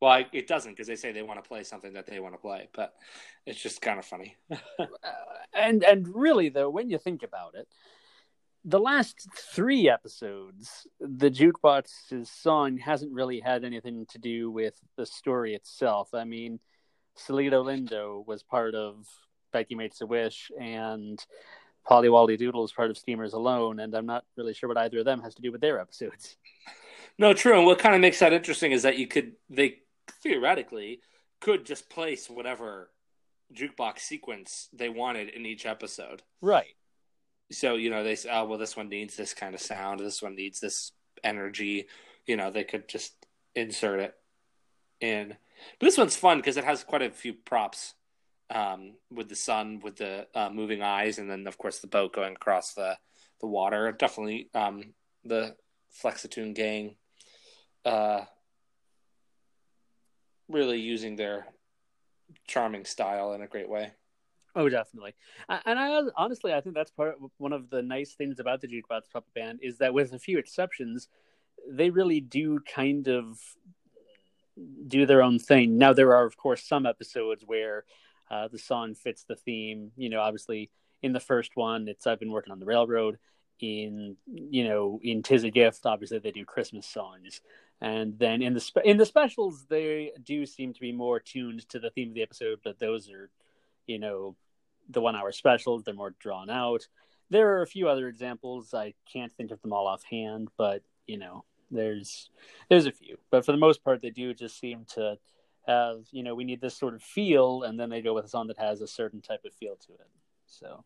Well, 0.02 0.12
I, 0.12 0.26
it 0.34 0.48
doesn't 0.48 0.74
because 0.74 0.88
they 0.88 0.96
say 0.96 1.12
they 1.12 1.22
want 1.22 1.42
to 1.42 1.48
play 1.48 1.64
something 1.64 1.94
that 1.94 2.08
they 2.08 2.20
want 2.20 2.34
to 2.34 2.40
play, 2.40 2.68
but 2.74 2.94
it's 3.46 3.62
just 3.62 3.82
kind 3.82 4.00
of 4.00 4.06
funny. 4.06 4.36
uh, 4.52 4.86
and 5.54 5.84
and 5.84 6.08
really 6.14 6.50
though, 6.50 6.70
when 6.70 6.90
you 6.90 6.98
think 6.98 7.24
about 7.24 7.56
it, 7.56 7.68
the 8.66 8.80
last 8.80 9.28
three 9.54 9.90
episodes, 9.90 10.88
the 11.00 11.30
jukebox's 11.30 12.30
song 12.30 12.78
hasn't 12.78 13.14
really 13.14 13.40
had 13.40 13.64
anything 13.64 14.06
to 14.12 14.20
do 14.20 14.50
with 14.52 14.76
the 14.98 15.06
story 15.06 15.54
itself. 15.54 16.10
I 16.14 16.24
mean, 16.24 16.60
Cielito 17.18 17.64
Lindo 17.64 18.26
was 18.26 18.44
part 18.44 18.76
of 18.76 19.06
Becky 19.52 19.76
Makes 19.76 20.02
a 20.02 20.06
Wish, 20.06 20.52
and 20.60 21.24
Polly 21.86 22.38
Doodle 22.38 22.64
is 22.64 22.72
part 22.72 22.90
of 22.90 22.98
Schemers 22.98 23.34
Alone, 23.34 23.80
and 23.80 23.94
I'm 23.94 24.06
not 24.06 24.26
really 24.38 24.54
sure 24.54 24.70
what 24.70 24.78
either 24.78 25.00
of 25.00 25.06
them 25.06 25.22
has 25.22 25.36
to 25.36 25.42
do 25.42 25.52
with 25.52 25.62
their 25.62 25.80
episodes. 25.80 26.38
No, 27.20 27.34
true. 27.34 27.56
And 27.56 27.68
what 27.68 27.78
kind 27.78 27.94
of 27.94 28.02
makes 28.02 28.20
that 28.20 28.34
interesting 28.34 28.72
is 28.72 28.82
that 28.84 28.98
you 28.98 29.06
could 29.06 29.34
they 29.50 29.80
theoretically 30.24 31.02
could 31.42 31.66
just 31.66 31.90
place 31.90 32.30
whatever 32.30 32.90
jukebox 33.54 34.00
sequence 34.00 34.68
they 34.74 34.90
wanted 34.90 35.30
in 35.30 35.46
each 35.46 35.66
episode. 35.66 36.24
Right. 36.42 36.76
So 37.52 37.76
you 37.76 37.92
know 37.92 38.04
they 38.04 38.16
say, 38.16 38.30
oh 38.32 38.46
well, 38.46 38.58
this 38.58 38.76
one 38.76 38.90
needs 38.90 39.16
this 39.16 39.34
kind 39.34 39.54
of 39.54 39.62
sound. 39.62 40.00
This 40.00 40.24
one 40.24 40.36
needs 40.36 40.60
this 40.60 40.92
energy. 41.24 41.86
You 42.26 42.36
know 42.36 42.50
they 42.50 42.64
could 42.64 42.88
just 42.88 43.14
insert 43.54 44.00
it 44.00 44.16
in. 45.00 45.36
But 45.80 45.86
this 45.86 45.98
one's 45.98 46.16
fun 46.16 46.38
because 46.40 46.58
it 46.58 46.64
has 46.64 46.84
quite 46.84 47.04
a 47.04 47.12
few 47.12 47.34
props 47.34 47.94
um, 48.54 48.94
with 49.10 49.28
the 49.30 49.36
sun, 49.36 49.82
with 49.84 49.98
the 49.98 50.28
uh, 50.36 50.50
moving 50.50 50.82
eyes, 50.82 51.18
and 51.18 51.30
then 51.30 51.48
of 51.48 51.58
course 51.58 51.80
the 51.80 51.88
boat 51.88 52.14
going 52.14 52.34
across 52.34 52.74
the 52.74 52.98
the 53.42 53.48
water. 53.48 53.92
Definitely 53.92 54.50
um, 54.54 54.94
the 55.26 55.56
Flexitoon 56.02 56.54
gang 56.54 56.96
uh, 57.86 58.22
really 60.48 60.80
using 60.80 61.16
their 61.16 61.48
charming 62.48 62.86
style 62.86 63.34
in 63.34 63.42
a 63.42 63.48
great 63.48 63.70
way. 63.70 63.92
Oh, 64.56 64.70
definitely. 64.70 65.16
And 65.50 65.80
I 65.80 66.02
honestly, 66.16 66.54
I 66.54 66.62
think 66.62 66.76
that's 66.76 66.92
part 66.92 67.16
of, 67.22 67.32
one 67.38 67.54
of 67.54 67.72
the 67.72 67.82
nice 67.82 68.14
things 68.14 68.40
about 68.40 68.62
the 68.62 68.68
Jukebox 68.68 69.10
Puppet 69.12 69.34
Band 69.34 69.60
is 69.64 69.80
that, 69.80 69.96
with 69.96 70.14
a 70.14 70.20
few 70.20 70.38
exceptions, 70.38 71.08
they 71.68 71.90
really 71.90 72.22
do 72.22 72.60
kind 72.60 73.08
of 73.08 73.40
do 74.88 75.08
their 75.08 75.24
own 75.24 75.40
thing. 75.40 75.80
Now, 75.80 75.94
there 75.94 76.14
are, 76.14 76.26
of 76.26 76.38
course, 76.38 76.64
some 76.64 76.86
episodes 76.86 77.44
where 77.44 77.86
uh, 78.30 78.48
the 78.48 78.58
song 78.58 78.96
fits 78.96 79.24
the 79.24 79.36
theme. 79.36 79.92
You 79.96 80.10
know, 80.10 80.22
obviously 80.22 80.70
in 81.02 81.14
the 81.14 81.20
first 81.20 81.52
one, 81.56 81.88
it's 81.88 82.08
I've 82.08 82.20
been 82.20 82.32
working 82.32 82.52
on 82.52 82.60
the 82.60 82.66
railroad. 82.66 83.20
In 83.60 84.18
you 84.26 84.68
know, 84.68 85.00
in 85.04 85.22
Tis 85.22 85.44
a 85.44 85.52
Gift, 85.52 85.86
obviously 85.86 86.20
they 86.20 86.32
do 86.32 86.44
Christmas 86.44 86.88
songs, 86.88 87.40
and 87.80 88.18
then 88.18 88.42
in 88.42 88.54
the 88.54 88.60
spe- 88.60 88.84
in 88.84 88.98
the 88.98 89.06
specials 89.06 89.66
they 89.70 90.12
do 90.22 90.46
seem 90.46 90.74
to 90.74 90.80
be 90.82 90.92
more 90.92 91.20
tuned 91.20 91.68
to 91.70 91.80
the 91.80 91.92
theme 91.92 92.10
of 92.10 92.16
the 92.16 92.24
episode. 92.24 92.60
But 92.64 92.80
those 92.80 93.10
are, 93.10 93.30
you 93.86 94.00
know, 94.00 94.36
the 94.90 95.02
one 95.02 95.16
hour 95.16 95.32
specials. 95.32 95.84
They're 95.84 95.94
more 95.94 96.16
drawn 96.20 96.50
out. 96.50 96.88
There 97.30 97.58
are 97.58 97.62
a 97.62 97.68
few 97.68 97.88
other 97.88 98.08
examples. 98.08 98.74
I 98.74 98.96
can't 99.12 99.34
think 99.34 99.52
of 99.52 99.62
them 99.62 99.72
all 99.72 99.88
offhand, 99.88 100.50
but 100.58 100.82
you 101.08 101.18
know, 101.18 101.46
there's 101.72 102.30
there's 102.70 102.86
a 102.86 102.92
few. 102.92 103.18
But 103.30 103.46
for 103.46 103.52
the 103.52 103.58
most 103.58 103.84
part, 103.84 104.02
they 104.02 104.10
do 104.10 104.34
just 104.34 104.60
seem 104.60 104.86
to 104.96 105.18
have 105.66 106.06
you 106.12 106.24
know 106.24 106.36
we 106.36 106.44
need 106.44 106.62
this 106.62 106.78
sort 106.78 106.94
of 106.94 107.02
feel 107.02 107.64
and 107.64 107.80
then 107.80 107.90
they 107.90 108.02
go 108.02 108.14
with 108.14 108.26
a 108.26 108.30
song 108.30 108.48
that 108.48 108.58
has 108.58 108.82
a 108.82 108.88
certain 108.88 109.22
type 109.22 109.44
of 109.46 109.54
feel 109.54 109.76
to 109.76 109.94
it 109.94 110.10
so 110.46 110.84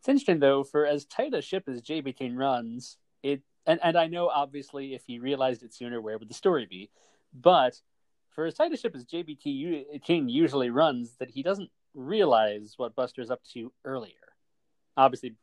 It's 0.00 0.08
interesting 0.08 0.38
though, 0.40 0.64
for 0.64 0.86
as 0.86 1.04
tight 1.04 1.34
a 1.34 1.42
ship 1.42 1.64
as 1.68 1.82
JB 1.82 2.16
runs, 2.34 2.96
it 3.22 3.42
and, 3.66 3.78
and 3.82 3.98
I 3.98 4.06
know 4.06 4.28
obviously 4.28 4.94
if 4.94 5.02
he 5.06 5.18
realized 5.18 5.62
it 5.62 5.74
sooner, 5.74 6.00
where 6.00 6.16
would 6.16 6.30
the 6.30 6.34
story 6.34 6.64
be? 6.64 6.88
But 7.34 7.78
for 8.30 8.46
as 8.46 8.54
tight 8.54 8.72
a 8.72 8.78
ship 8.78 8.94
as 8.96 9.04
JB 9.04 9.38
King 10.02 10.28
usually 10.30 10.70
runs, 10.70 11.16
that 11.18 11.30
he 11.30 11.42
doesn't 11.42 11.70
realize 11.92 12.74
what 12.78 12.94
Buster's 12.94 13.30
up 13.30 13.42
to 13.52 13.72
earlier. 13.84 14.29
Obviously, 15.00 15.34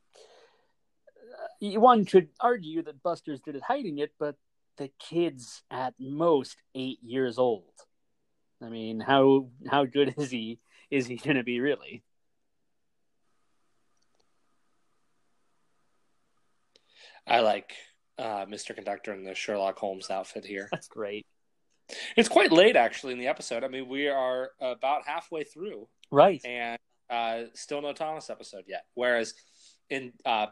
uh, 1.64 1.80
one 1.80 2.06
could 2.06 2.30
argue 2.40 2.84
that 2.84 3.02
Buster's 3.02 3.42
good 3.42 3.56
at 3.56 3.64
hiding 3.64 3.98
it, 3.98 4.12
but 4.20 4.36
the 4.78 4.92
kid's 5.00 5.64
at 5.72 5.96
most 6.00 6.58
eight 6.76 7.00
years 7.02 7.40
old. 7.40 7.64
I 8.64 8.70
mean, 8.70 9.00
how 9.00 9.50
how 9.68 9.86
good 9.86 10.14
is 10.18 10.30
he? 10.30 10.60
Is 10.92 11.08
he 11.08 11.18
going 11.18 11.38
to 11.38 11.44
be 11.44 11.60
really? 11.60 12.04
I 17.26 17.42
like 17.42 17.74
uh, 18.18 18.46
Mr. 18.46 18.74
Conductor 18.74 19.14
in 19.14 19.24
the 19.24 19.36
Sherlock 19.36 19.78
Holmes 19.78 20.10
outfit 20.10 20.46
here. 20.46 20.70
That's 20.72 20.88
great. 20.88 21.26
It's 22.16 22.30
quite 22.30 22.52
late 22.52 22.76
actually 22.76 23.14
in 23.14 23.20
the 23.20 23.28
episode. 23.28 23.64
I 23.64 23.68
mean, 23.68 23.88
we 23.88 24.08
are 24.08 24.52
about 24.62 25.08
halfway 25.08 25.44
through, 25.44 25.88
right? 26.12 26.42
And 26.46 26.78
uh, 27.10 27.44
still 27.54 27.82
no 27.82 27.94
Thomas 27.94 28.30
episode 28.30 28.66
yet. 28.68 28.86
Whereas 28.94 29.34
in 29.90 30.14
uh, 30.26 30.48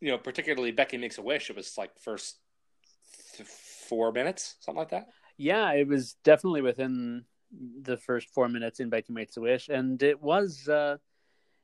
you 0.00 0.10
know, 0.10 0.18
particularly 0.18 0.72
Becky 0.72 0.96
Makes 0.96 1.18
a 1.18 1.22
Wish, 1.22 1.50
it 1.50 1.56
was 1.56 1.76
like 1.76 1.90
first 1.98 2.38
th- 3.36 3.48
four 3.48 4.12
minutes, 4.12 4.56
something 4.60 4.78
like 4.78 4.90
that. 4.90 5.08
Yeah, 5.36 5.72
it 5.72 5.86
was 5.86 6.14
definitely 6.24 6.62
within 6.62 7.24
the 7.82 7.96
first 7.96 8.28
four 8.28 8.48
minutes 8.48 8.80
in 8.80 8.90
Becky 8.90 9.12
Makes 9.12 9.36
a 9.36 9.40
Wish, 9.40 9.68
and 9.68 10.02
it 10.02 10.22
was 10.22 10.68
uh, 10.68 10.96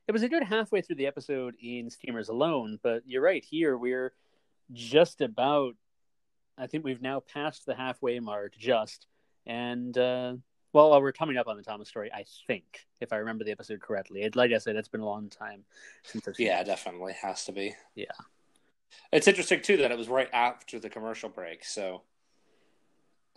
it 0.07 0.11
was 0.11 0.23
a 0.23 0.29
good 0.29 0.43
halfway 0.43 0.81
through 0.81 0.97
the 0.97 1.07
episode 1.07 1.55
in 1.61 1.89
Schemers 1.89 2.29
Alone. 2.29 2.79
But 2.81 3.03
you're 3.05 3.23
right 3.23 3.43
here, 3.43 3.77
we're 3.77 4.13
just 4.73 5.21
about 5.21 5.75
I 6.57 6.67
think 6.67 6.83
we've 6.83 7.01
now 7.01 7.19
passed 7.19 7.65
the 7.65 7.75
halfway 7.75 8.19
mark 8.19 8.55
just. 8.57 9.07
And 9.45 9.97
uh, 9.97 10.35
well, 10.75 11.01
we're 11.01 11.11
coming 11.11 11.37
up 11.37 11.47
on 11.47 11.57
the 11.57 11.63
Thomas 11.63 11.87
story, 11.87 12.11
I 12.13 12.25
think, 12.47 12.85
if 12.99 13.13
I 13.13 13.17
remember 13.17 13.43
the 13.43 13.51
episode 13.51 13.79
correctly. 13.79 14.23
It, 14.23 14.35
like 14.35 14.51
I 14.51 14.57
said, 14.57 14.75
it's 14.75 14.89
been 14.89 15.01
a 15.01 15.05
long 15.05 15.29
time 15.29 15.63
since 16.03 16.27
I've 16.27 16.39
Yeah, 16.39 16.59
it 16.59 16.65
definitely 16.65 17.13
has 17.13 17.45
to 17.45 17.51
be. 17.51 17.75
Yeah. 17.95 18.11
It's 19.11 19.27
interesting 19.27 19.61
too 19.61 19.77
that 19.77 19.91
it 19.91 19.97
was 19.97 20.09
right 20.09 20.29
after 20.33 20.79
the 20.79 20.89
commercial 20.89 21.29
break, 21.29 21.63
so 21.63 22.01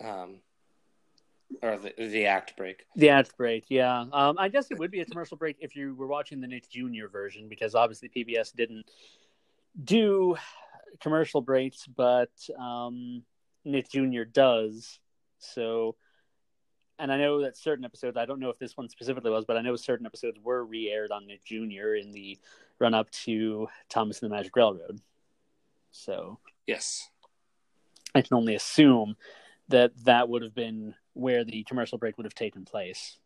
um 0.04 0.40
or 1.62 1.78
the 1.78 1.92
the 1.96 2.26
act 2.26 2.56
break. 2.56 2.84
The 2.96 3.10
act 3.10 3.36
break, 3.36 3.66
yeah. 3.68 4.04
Um 4.12 4.36
I 4.38 4.48
guess 4.48 4.70
it 4.70 4.78
would 4.78 4.90
be 4.90 5.00
a 5.00 5.04
commercial 5.04 5.36
break 5.36 5.56
if 5.60 5.74
you 5.74 5.94
were 5.94 6.06
watching 6.06 6.40
the 6.40 6.46
Nick 6.46 6.68
Jr. 6.68 7.06
version 7.10 7.48
because 7.48 7.74
obviously 7.74 8.08
PBS 8.08 8.54
didn't 8.54 8.84
do 9.82 10.36
commercial 11.00 11.40
breaks, 11.40 11.86
but 11.86 12.30
um, 12.58 13.22
Nick 13.64 13.90
Jr. 13.90 14.24
does. 14.24 14.98
So, 15.38 15.96
and 16.98 17.12
I 17.12 17.18
know 17.18 17.42
that 17.42 17.56
certain 17.56 17.84
episodes, 17.84 18.16
I 18.16 18.26
don't 18.26 18.40
know 18.40 18.50
if 18.50 18.58
this 18.58 18.76
one 18.76 18.88
specifically 18.88 19.30
was, 19.30 19.44
but 19.44 19.56
I 19.56 19.62
know 19.62 19.76
certain 19.76 20.06
episodes 20.06 20.38
were 20.42 20.64
re 20.64 20.90
aired 20.90 21.10
on 21.10 21.26
Nick 21.26 21.44
Jr. 21.44 21.94
in 21.94 22.10
the 22.12 22.38
run 22.78 22.94
up 22.94 23.10
to 23.10 23.68
Thomas 23.88 24.20
and 24.22 24.30
the 24.30 24.34
Magic 24.34 24.54
Railroad. 24.56 25.00
So, 25.90 26.38
yes. 26.66 27.08
I 28.14 28.22
can 28.22 28.36
only 28.36 28.54
assume 28.54 29.16
that 29.68 29.92
that 30.04 30.28
would 30.28 30.42
have 30.42 30.54
been 30.54 30.94
where 31.12 31.44
the 31.44 31.62
commercial 31.64 31.98
break 31.98 32.16
would 32.16 32.24
have 32.24 32.34
taken 32.34 32.64
place. 32.64 33.18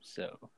So, 0.00 0.50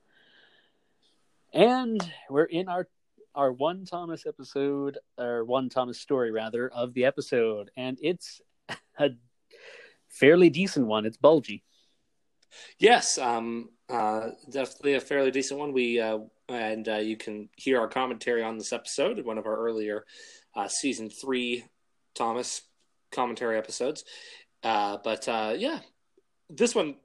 and 1.53 2.01
we're 2.29 2.45
in 2.45 2.67
our 2.67 2.87
our 3.35 3.51
one 3.51 3.85
Thomas 3.85 4.25
episode, 4.25 4.99
or 5.17 5.43
one 5.43 5.69
Thomas 5.69 5.99
story 5.99 6.31
rather, 6.31 6.69
of 6.69 6.93
the 6.93 7.05
episode, 7.05 7.71
and 7.75 7.97
it's 8.01 8.41
a 8.99 9.11
fairly 10.13 10.49
decent 10.49 10.87
one. 10.87 11.05
It's 11.05 11.17
bulgy. 11.17 11.63
Yes, 12.77 13.17
um, 13.17 13.69
uh, 13.89 14.29
definitely 14.49 14.93
a 14.93 15.01
fairly 15.01 15.31
decent 15.31 15.59
one. 15.59 15.73
We 15.73 15.99
uh, 15.99 16.19
and 16.49 16.87
uh, 16.87 16.97
you 16.97 17.17
can 17.17 17.49
hear 17.55 17.79
our 17.79 17.87
commentary 17.87 18.43
on 18.43 18.57
this 18.57 18.73
episode, 18.73 19.23
one 19.25 19.37
of 19.37 19.45
our 19.45 19.57
earlier 19.57 20.05
uh, 20.55 20.67
season 20.67 21.09
three 21.09 21.65
Thomas 22.15 22.61
commentary 23.11 23.57
episodes. 23.57 24.03
Uh, 24.61 24.97
but 25.03 25.27
uh, 25.27 25.53
yeah, 25.57 25.79
this 26.49 26.75
one 26.75 26.95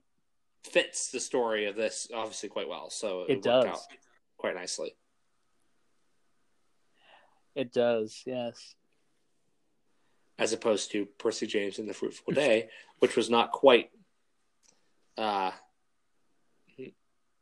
fits 0.64 1.10
the 1.10 1.20
story 1.20 1.66
of 1.66 1.76
this 1.76 2.08
obviously 2.14 2.48
quite 2.48 2.68
well. 2.68 2.90
So 2.90 3.22
it, 3.22 3.38
it 3.38 3.42
does 3.42 3.86
quite 4.36 4.54
nicely. 4.54 4.94
It 7.54 7.72
does, 7.72 8.22
yes. 8.24 8.74
As 10.38 10.52
opposed 10.52 10.92
to 10.92 11.06
Percy 11.18 11.46
James 11.46 11.78
and 11.78 11.88
the 11.88 11.94
Fruitful 11.94 12.32
Day, 12.32 12.68
which 13.00 13.16
was 13.16 13.28
not 13.28 13.50
quite, 13.50 13.90
uh, 15.16 15.50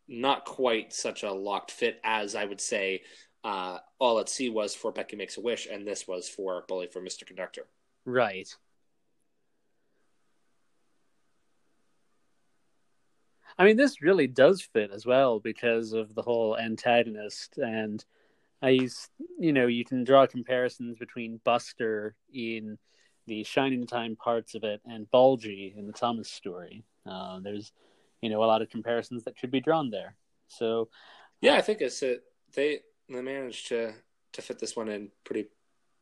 not 0.08 0.44
quite 0.44 0.92
such 0.92 1.22
a 1.22 1.32
locked 1.32 1.70
fit 1.70 2.00
as 2.04 2.34
I 2.34 2.44
would 2.44 2.60
say 2.60 3.02
uh, 3.44 3.78
All 3.98 4.18
at 4.18 4.28
Sea 4.28 4.50
was 4.50 4.74
for 4.74 4.90
Becky 4.90 5.16
Makes 5.16 5.36
a 5.36 5.40
Wish, 5.40 5.68
and 5.70 5.86
this 5.86 6.08
was 6.08 6.28
for 6.28 6.64
Bully 6.68 6.88
for 6.88 7.00
Mr. 7.00 7.26
Conductor. 7.26 7.66
Right. 8.04 8.48
I 13.58 13.64
mean, 13.64 13.76
this 13.76 14.02
really 14.02 14.26
does 14.26 14.60
fit 14.60 14.90
as 14.90 15.06
well 15.06 15.40
because 15.40 15.92
of 15.92 16.14
the 16.14 16.22
whole 16.22 16.58
antagonist 16.58 17.56
and 17.58 18.04
I 18.62 18.70
use, 18.70 19.08
you 19.38 19.52
know, 19.52 19.66
you 19.66 19.84
can 19.84 20.04
draw 20.04 20.26
comparisons 20.26 20.96
between 20.98 21.40
Buster 21.44 22.14
in 22.32 22.78
the 23.26 23.44
Shining 23.44 23.86
Time 23.86 24.16
parts 24.16 24.54
of 24.54 24.64
it 24.64 24.80
and 24.86 25.10
Bulgy 25.10 25.74
in 25.76 25.86
the 25.86 25.92
Thomas 25.92 26.30
story. 26.30 26.84
Uh, 27.04 27.40
there's, 27.40 27.72
you 28.22 28.30
know, 28.30 28.42
a 28.42 28.46
lot 28.46 28.62
of 28.62 28.70
comparisons 28.70 29.24
that 29.24 29.38
could 29.38 29.50
be 29.50 29.60
drawn 29.60 29.90
there. 29.90 30.16
So, 30.48 30.88
yeah, 31.40 31.54
I 31.54 31.60
think 31.60 31.80
it's 31.80 32.02
a, 32.02 32.18
they 32.54 32.80
they 33.08 33.20
managed 33.20 33.68
to 33.68 33.92
to 34.32 34.42
fit 34.42 34.58
this 34.58 34.76
one 34.76 34.88
in 34.88 35.10
pretty 35.24 35.48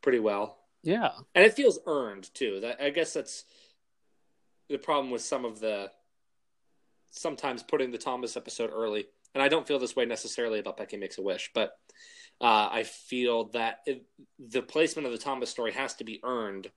pretty 0.03 0.21
well. 0.21 0.59
Yeah, 0.83 1.11
and 1.35 1.45
it 1.45 1.55
feels 1.55 1.79
earned 1.87 2.33
too. 2.35 2.61
That 2.61 2.81
I 2.81 2.91
guess 2.91 3.15
that's 3.15 3.45
the 4.69 4.79
problem 4.79 5.11
with 5.11 5.23
some 5.23 5.45
of 5.45 5.61
the 5.61 5.91
sometimes 7.11 7.63
putting 7.63 7.91
the 7.91 7.99
Thomas 7.99 8.37
episode 8.37 8.71
early. 8.73 9.07
And 9.35 9.43
I 9.43 9.49
don't 9.49 9.67
feel 9.67 9.79
this 9.79 9.97
way 9.97 10.05
necessarily 10.05 10.61
about 10.61 10.77
Becky 10.77 10.97
Makes 10.97 11.19
a 11.19 11.23
Wish, 11.23 11.51
but 11.55 11.73
uh, 12.41 12.69
I 12.71 12.83
feel 12.83 13.45
that 13.51 13.79
it, 13.87 14.05
the 14.39 14.63
placement 14.63 15.07
of 15.07 15.13
the 15.13 15.19
Thomas 15.19 15.51
story 15.51 15.73
has 15.73 15.95
to 15.95 16.05
be 16.05 16.21
earned 16.25 16.71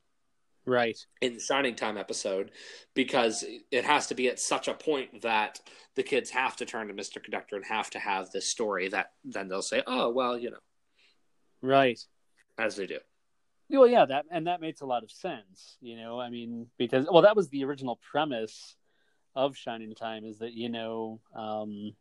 right. 0.68 0.98
in 1.22 1.34
the 1.34 1.40
shining 1.40 1.76
time 1.76 1.98
episode 1.98 2.52
because 2.94 3.44
it 3.72 3.86
has 3.86 4.08
to 4.08 4.16
be 4.16 4.28
at 4.28 4.40
such 4.40 4.68
a 4.68 4.74
point 4.74 5.22
that 5.22 5.60
the 5.96 6.04
kids 6.04 6.30
have 6.30 6.56
to 6.58 6.66
turn 6.66 6.88
to 6.88 6.94
mr 6.94 7.24
conductor 7.24 7.56
and 7.56 7.66
have 7.66 7.90
to 7.90 8.00
have 8.00 8.30
this 8.32 8.50
story 8.50 8.90
that 8.90 9.12
then 9.24 9.48
they'll 9.48 9.62
say 9.62 9.82
oh 9.88 10.10
well 10.10 10.38
you 10.38 10.52
know. 10.52 10.58
Right. 11.60 12.00
As 12.60 12.76
they 12.76 12.86
do. 12.86 13.00
Well 13.70 13.88
yeah 13.88 14.06
that 14.06 14.26
and 14.30 14.48
that 14.48 14.62
makes 14.62 14.82
a 14.82 14.86
lot 14.86 15.04
of 15.04 15.12
sense 15.12 15.78
you 15.82 15.98
know 15.98 16.20
i 16.20 16.30
mean 16.30 16.68
because 16.78 17.08
well 17.12 17.24
that 17.24 17.36
was 17.36 17.50
the 17.50 17.64
original 17.64 18.00
premise 18.12 18.76
of 19.36 19.58
shining 19.58 19.94
time 19.96 20.24
is 20.24 20.40
that 20.40 20.54
you 20.54 20.70
know 20.70 21.20
um 21.36 21.94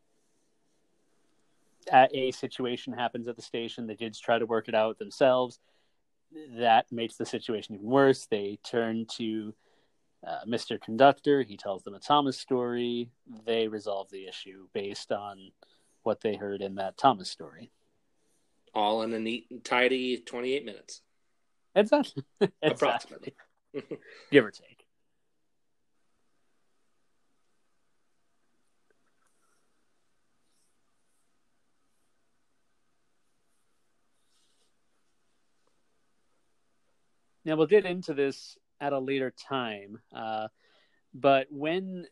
a 1.92 2.30
situation 2.32 2.92
happens 2.92 3.28
at 3.28 3.36
the 3.36 3.42
station, 3.42 3.86
the 3.86 3.94
kids 3.94 4.18
try 4.18 4.38
to 4.38 4.46
work 4.46 4.68
it 4.68 4.74
out 4.74 4.98
themselves. 4.98 5.58
That 6.58 6.90
makes 6.90 7.16
the 7.16 7.26
situation 7.26 7.76
even 7.76 7.86
worse. 7.86 8.26
They 8.26 8.58
turn 8.64 9.06
to 9.16 9.54
uh, 10.26 10.40
Mr. 10.46 10.80
Conductor. 10.80 11.42
He 11.42 11.56
tells 11.56 11.82
them 11.82 11.94
a 11.94 12.00
Thomas 12.00 12.38
story. 12.38 13.10
They 13.44 13.68
resolve 13.68 14.10
the 14.10 14.26
issue 14.26 14.68
based 14.72 15.12
on 15.12 15.52
what 16.02 16.20
they 16.20 16.36
heard 16.36 16.62
in 16.62 16.76
that 16.76 16.96
Thomas 16.96 17.30
story. 17.30 17.70
All 18.74 19.02
in 19.02 19.12
a 19.12 19.18
neat 19.18 19.46
and 19.50 19.64
tidy 19.64 20.18
28 20.18 20.64
minutes. 20.64 21.02
Exactly. 21.74 22.24
Approximately. 22.62 23.34
Give 24.30 24.44
or 24.44 24.50
take. 24.50 24.75
Now 37.46 37.54
we'll 37.54 37.68
get 37.68 37.86
into 37.86 38.12
this 38.12 38.58
at 38.80 38.92
a 38.92 38.98
later 38.98 39.30
time, 39.30 40.00
uh, 40.12 40.48
but 41.14 41.46
when 41.48 42.06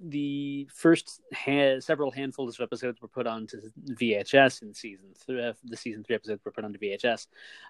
the 0.00 0.68
first 0.72 1.20
ha- 1.34 1.80
several 1.80 2.12
handfuls 2.12 2.54
of 2.54 2.62
episodes 2.62 3.02
were 3.02 3.08
put 3.08 3.26
onto 3.26 3.60
VHS 3.90 4.62
in 4.62 4.72
season 4.72 5.06
three, 5.18 5.44
uh, 5.44 5.54
the 5.64 5.76
season 5.76 6.04
three 6.04 6.14
episodes 6.14 6.40
were 6.44 6.52
put 6.52 6.64
onto 6.64 6.78
VHS. 6.78 7.26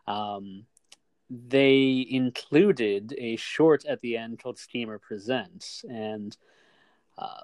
Um, 0.06 0.66
they 1.30 2.06
included 2.10 3.14
a 3.16 3.36
short 3.36 3.86
at 3.86 4.02
the 4.02 4.18
end 4.18 4.38
called 4.42 4.58
Schemer 4.58 4.98
Presents, 4.98 5.86
and 5.88 6.36
uh, 7.16 7.40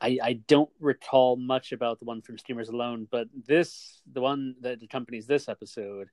I, 0.00 0.18
I 0.22 0.32
don't 0.46 0.70
recall 0.78 1.34
much 1.34 1.72
about 1.72 1.98
the 1.98 2.04
one 2.04 2.22
from 2.22 2.38
Schemers 2.38 2.68
Alone, 2.68 3.08
but 3.10 3.26
this, 3.46 4.02
the 4.10 4.20
one 4.20 4.54
that 4.60 4.84
accompanies 4.84 5.26
this 5.26 5.48
episode, 5.48 6.10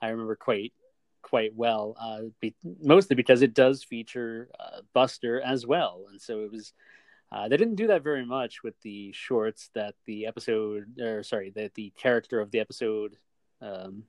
I 0.00 0.08
remember 0.08 0.34
quite 0.34 0.72
quite 1.24 1.54
well, 1.54 1.96
uh, 1.98 2.28
be, 2.40 2.54
mostly 2.82 3.16
because 3.16 3.42
it 3.42 3.54
does 3.54 3.82
feature 3.82 4.48
uh, 4.60 4.82
Buster 4.92 5.40
as 5.40 5.66
well, 5.66 6.06
and 6.10 6.20
so 6.20 6.40
it 6.40 6.52
was. 6.52 6.72
Uh, 7.32 7.48
they 7.48 7.56
didn't 7.56 7.74
do 7.74 7.88
that 7.88 8.04
very 8.04 8.24
much 8.24 8.62
with 8.62 8.80
the 8.82 9.10
shorts 9.12 9.68
that 9.74 9.94
the 10.06 10.26
episode, 10.26 11.00
or 11.00 11.24
sorry, 11.24 11.50
that 11.50 11.74
the 11.74 11.92
character 11.96 12.38
of 12.38 12.52
the 12.52 12.60
episode, 12.60 13.16
um, 13.60 14.04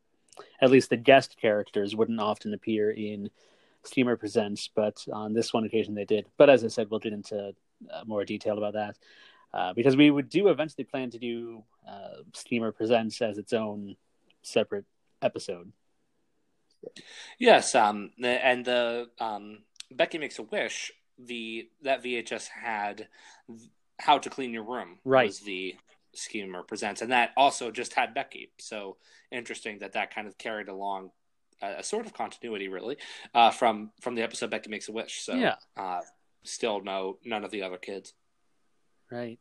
at 0.62 0.70
least 0.70 0.92
the 0.92 0.98
guest 0.98 1.36
characters, 1.42 1.96
wouldn't 1.96 2.20
often 2.20 2.54
appear 2.54 2.92
in 2.92 3.32
Schemer 3.84 4.16
Presents, 4.16 4.70
but 4.76 5.04
on 5.12 5.34
this 5.34 5.54
one 5.54 5.64
occasion 5.64 5.96
they 5.96 6.06
did. 6.06 6.28
But 6.38 6.52
as 6.52 6.64
I 6.64 6.68
said, 6.68 6.92
we'll 6.92 7.00
get 7.00 7.14
into 7.14 7.56
uh, 7.92 8.04
more 8.06 8.26
detail 8.26 8.60
about 8.60 8.74
that 8.74 8.98
uh, 9.56 9.74
because 9.74 9.96
we 9.96 10.12
would 10.12 10.30
do 10.30 10.50
eventually 10.50 10.84
plan 10.84 11.10
to 11.12 11.18
do 11.18 11.64
uh, 11.88 12.22
Schemer 12.34 12.72
Presents 12.72 13.22
as 13.22 13.38
its 13.38 13.54
own 13.54 13.96
separate 14.44 14.86
episode. 15.22 15.72
Yes, 17.40 17.76
um, 17.76 18.12
and 18.24 18.66
the 18.66 19.10
um, 19.20 19.60
Becky 19.92 20.18
Makes 20.18 20.40
a 20.40 20.44
Wish, 20.44 20.92
the 21.18 21.70
that 21.84 22.04
VHS 22.04 22.48
had 22.48 23.08
How 24.00 24.18
to 24.18 24.30
Clean 24.30 24.52
Your 24.52 24.64
Room 24.64 25.00
right. 25.04 25.28
was 25.28 25.40
the 25.40 25.76
schemer 26.14 26.64
Presents, 26.64 27.02
and 27.02 27.12
that 27.12 27.32
also 27.38 27.72
just 27.72 27.94
had 27.94 28.14
Becky. 28.14 28.52
So 28.60 28.98
interesting 29.32 29.80
that 29.80 29.94
that 29.94 30.14
kind 30.14 30.28
of 30.28 30.38
carried 30.38 30.70
along 30.70 31.12
a, 31.62 31.80
a 31.80 31.84
sort 31.84 32.06
of 32.06 32.14
continuity, 32.14 32.68
really, 32.68 32.98
uh, 33.34 33.52
from 33.52 33.92
from 34.02 34.16
the 34.16 34.22
episode 34.22 34.50
Becky 34.52 34.70
Makes 34.70 34.90
a 34.90 34.92
Wish. 34.92 35.22
So 35.22 35.36
yeah, 35.36 35.56
uh, 35.78 36.02
still 36.44 36.82
no 36.82 37.18
none 37.24 37.44
of 37.44 37.52
the 37.52 37.64
other 37.64 37.78
kids. 37.78 38.14
Right. 39.12 39.40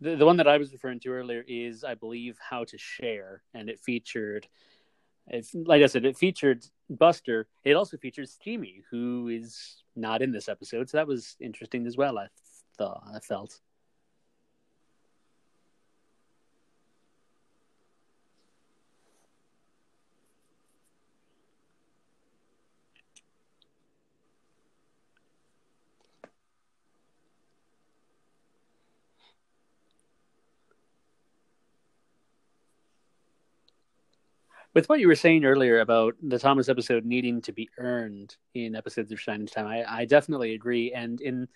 The, 0.00 0.16
the 0.16 0.26
one 0.26 0.36
that 0.36 0.48
I 0.48 0.58
was 0.58 0.72
referring 0.72 1.00
to 1.00 1.10
earlier 1.10 1.44
is, 1.46 1.84
I 1.84 1.94
believe, 1.94 2.36
How 2.38 2.64
to 2.64 2.78
Share, 2.78 3.42
and 3.54 3.70
it 3.70 3.80
featured, 3.80 4.46
it, 5.28 5.46
like 5.54 5.82
I 5.82 5.86
said, 5.86 6.04
it 6.04 6.18
featured 6.18 6.64
Buster. 6.90 7.46
It 7.64 7.74
also 7.74 7.96
features 7.96 8.32
Steamy, 8.32 8.82
who 8.90 9.28
is 9.28 9.82
not 9.94 10.22
in 10.22 10.32
this 10.32 10.48
episode, 10.48 10.90
so 10.90 10.98
that 10.98 11.06
was 11.06 11.36
interesting 11.40 11.86
as 11.86 11.96
well. 11.96 12.18
I 12.18 12.28
thought 12.76 13.02
I 13.14 13.20
felt. 13.20 13.60
With 34.76 34.90
what 34.90 35.00
you 35.00 35.08
were 35.08 35.14
saying 35.14 35.46
earlier 35.46 35.80
about 35.80 36.14
the 36.22 36.38
Thomas 36.38 36.68
episode 36.68 37.06
needing 37.06 37.40
to 37.40 37.50
be 37.50 37.66
earned 37.78 38.36
in 38.52 38.76
episodes 38.76 39.10
of 39.10 39.18
Shining 39.18 39.46
Time, 39.46 39.66
I, 39.66 40.00
I 40.00 40.04
definitely 40.04 40.52
agree. 40.52 40.92
And 40.92 41.18
in 41.22 41.48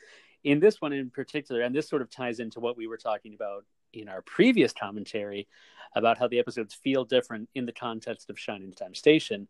in 0.42 0.58
this 0.58 0.80
one 0.80 0.94
in 0.94 1.10
particular, 1.10 1.60
and 1.60 1.74
this 1.74 1.86
sort 1.86 2.00
of 2.00 2.08
ties 2.08 2.40
into 2.40 2.60
what 2.60 2.78
we 2.78 2.86
were 2.86 2.96
talking 2.96 3.34
about 3.34 3.66
in 3.92 4.08
our 4.08 4.22
previous 4.22 4.72
commentary 4.72 5.46
about 5.94 6.16
how 6.16 6.28
the 6.28 6.38
episodes 6.38 6.72
feel 6.72 7.04
different 7.04 7.50
in 7.54 7.66
the 7.66 7.72
context 7.72 8.30
of 8.30 8.38
Shining 8.38 8.72
Time 8.72 8.94
Station, 8.94 9.48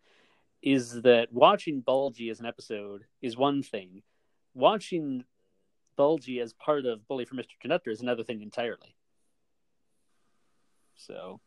is 0.63 1.03
that 1.03 1.33
watching 1.33 1.81
Bulgy 1.81 2.29
as 2.29 2.41
an 2.41 2.47
episode 2.47 3.05
is 3.23 3.37
one 3.37 3.63
thing. 3.63 4.03
Watching 4.53 5.23
Bulgy 5.95 6.41
as 6.41 6.55
part 6.55 6.87
of 6.87 7.07
Bully 7.07 7.25
for 7.25 7.37
Mr. 7.37 7.55
Conductor 7.61 7.93
is 7.93 8.01
another 8.01 8.25
thing 8.25 8.43
entirely. 8.43 8.97
So, 11.01 11.41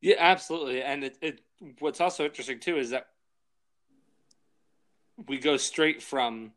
yeah, 0.00 0.16
absolutely. 0.18 0.82
And 0.82 1.04
it, 1.04 1.18
it 1.20 1.40
what's 1.78 2.00
also 2.00 2.24
interesting 2.24 2.60
too 2.60 2.76
is 2.76 2.90
that 2.90 3.06
we 5.28 5.38
go 5.38 5.56
straight 5.56 6.02
from 6.02 6.52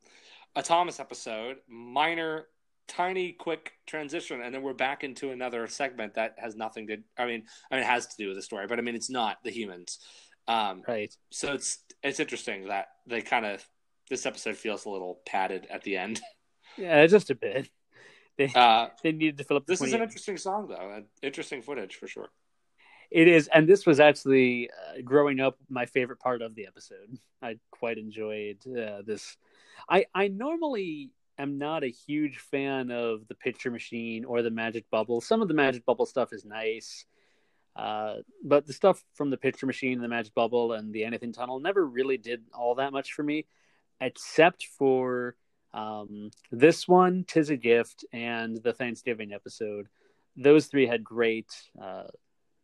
a 0.55 0.63
Thomas 0.63 0.99
episode, 0.99 1.57
minor, 1.69 2.47
tiny, 2.87 3.31
quick 3.31 3.73
transition, 3.85 4.41
and 4.41 4.53
then 4.53 4.63
we're 4.63 4.73
back 4.73 5.03
into 5.03 5.31
another 5.31 5.67
segment 5.67 6.15
that 6.15 6.35
has 6.37 6.55
nothing 6.55 6.87
to. 6.87 6.97
I 7.17 7.25
mean, 7.25 7.43
I 7.71 7.75
mean, 7.75 7.83
it 7.83 7.87
has 7.87 8.07
to 8.07 8.15
do 8.17 8.27
with 8.27 8.37
the 8.37 8.41
story, 8.41 8.67
but 8.67 8.79
I 8.79 8.81
mean, 8.81 8.95
it's 8.95 9.09
not 9.09 9.37
the 9.43 9.51
humans. 9.51 9.99
Um, 10.47 10.81
right. 10.87 11.13
So 11.29 11.53
it's 11.53 11.79
it's 12.03 12.19
interesting 12.19 12.67
that 12.67 12.87
they 13.05 13.21
kind 13.21 13.45
of 13.45 13.63
this 14.09 14.25
episode 14.25 14.55
feels 14.55 14.85
a 14.85 14.89
little 14.89 15.19
padded 15.25 15.67
at 15.69 15.83
the 15.83 15.97
end. 15.97 16.21
Yeah, 16.79 17.07
just 17.07 17.31
a 17.31 17.35
bit. 17.35 17.67
They 18.37 18.51
uh, 18.53 18.89
they 19.01 19.11
needed 19.11 19.39
to 19.39 19.43
fill 19.43 19.57
up. 19.57 19.65
This 19.65 19.81
is 19.81 19.93
an 19.93 20.01
interesting 20.03 20.37
song, 20.37 20.67
though. 20.67 21.01
Interesting 21.23 21.63
footage 21.63 21.95
for 21.95 22.05
sure. 22.07 22.29
It 23.09 23.27
is, 23.27 23.47
and 23.47 23.67
this 23.67 23.85
was 23.85 23.99
actually 23.99 24.69
uh, 24.69 25.01
growing 25.03 25.39
up 25.39 25.57
my 25.69 25.85
favorite 25.85 26.19
part 26.19 26.41
of 26.41 26.55
the 26.55 26.67
episode. 26.67 27.17
I 27.41 27.57
quite 27.71 27.97
enjoyed 27.97 28.57
uh, 28.67 29.01
this. 29.05 29.37
I 29.89 30.05
I 30.13 30.27
normally 30.27 31.11
am 31.37 31.57
not 31.57 31.83
a 31.83 31.87
huge 31.87 32.39
fan 32.39 32.91
of 32.91 33.27
the 33.27 33.35
picture 33.35 33.71
machine 33.71 34.25
or 34.25 34.41
the 34.41 34.49
magic 34.49 34.89
bubble. 34.89 35.21
Some 35.21 35.41
of 35.41 35.47
the 35.47 35.53
magic 35.53 35.85
bubble 35.85 36.05
stuff 36.05 36.33
is 36.33 36.43
nice. 36.43 37.05
Uh, 37.75 38.15
but 38.43 38.65
the 38.65 38.73
stuff 38.73 39.03
from 39.13 39.29
the 39.29 39.37
picture 39.37 39.67
machine, 39.67 40.01
the 40.01 40.07
magic 40.07 40.33
bubble, 40.33 40.73
and 40.73 40.91
the 40.91 41.05
anything 41.05 41.31
tunnel 41.31 41.59
never 41.59 41.85
really 41.85 42.17
did 42.17 42.43
all 42.53 42.75
that 42.75 42.91
much 42.91 43.13
for 43.13 43.21
me, 43.21 43.45
except 44.01 44.65
for 44.65 45.35
um, 45.73 46.31
this 46.51 46.87
one, 46.87 47.23
"Tis 47.27 47.51
a 47.51 47.55
Gift," 47.55 48.03
and 48.11 48.57
the 48.57 48.73
Thanksgiving 48.73 49.31
episode. 49.31 49.87
Those 50.35 50.65
three 50.65 50.87
had 50.87 51.03
great 51.03 51.51
uh, 51.79 52.05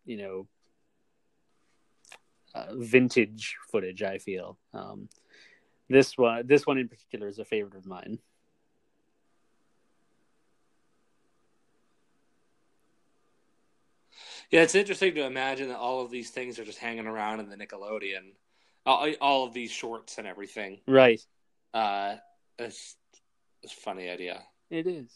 you 0.06 0.18
know 0.18 0.48
uh, 2.56 2.74
vintage 2.76 3.56
footage. 3.72 4.04
I 4.04 4.18
feel 4.18 4.58
um, 4.74 5.10
this 5.90 6.18
one 6.18 6.46
this 6.48 6.66
one 6.66 6.78
in 6.78 6.88
particular 6.88 7.28
is 7.28 7.40
a 7.40 7.46
favorite 7.46 7.76
of 7.76 7.86
mine. 7.86 8.20
Yeah, 14.52 14.62
it's 14.62 14.76
interesting 14.76 15.16
to 15.16 15.26
imagine 15.26 15.70
that 15.70 15.80
all 15.80 16.02
of 16.04 16.12
these 16.12 16.30
things 16.30 16.60
are 16.60 16.64
just 16.64 16.78
hanging 16.78 17.08
around 17.08 17.40
in 17.40 17.50
the 17.50 17.56
Nickelodeon, 17.56 18.34
all, 18.86 19.12
all 19.20 19.46
of 19.46 19.54
these 19.54 19.72
shorts 19.72 20.20
and 20.20 20.28
everything. 20.28 20.80
Right. 20.88 21.20
Uh, 21.74 22.18
it's, 22.60 22.96
it's 23.64 23.74
a 23.74 23.78
funny 23.78 24.10
idea. 24.10 24.44
It 24.70 24.86
is. 24.86 25.10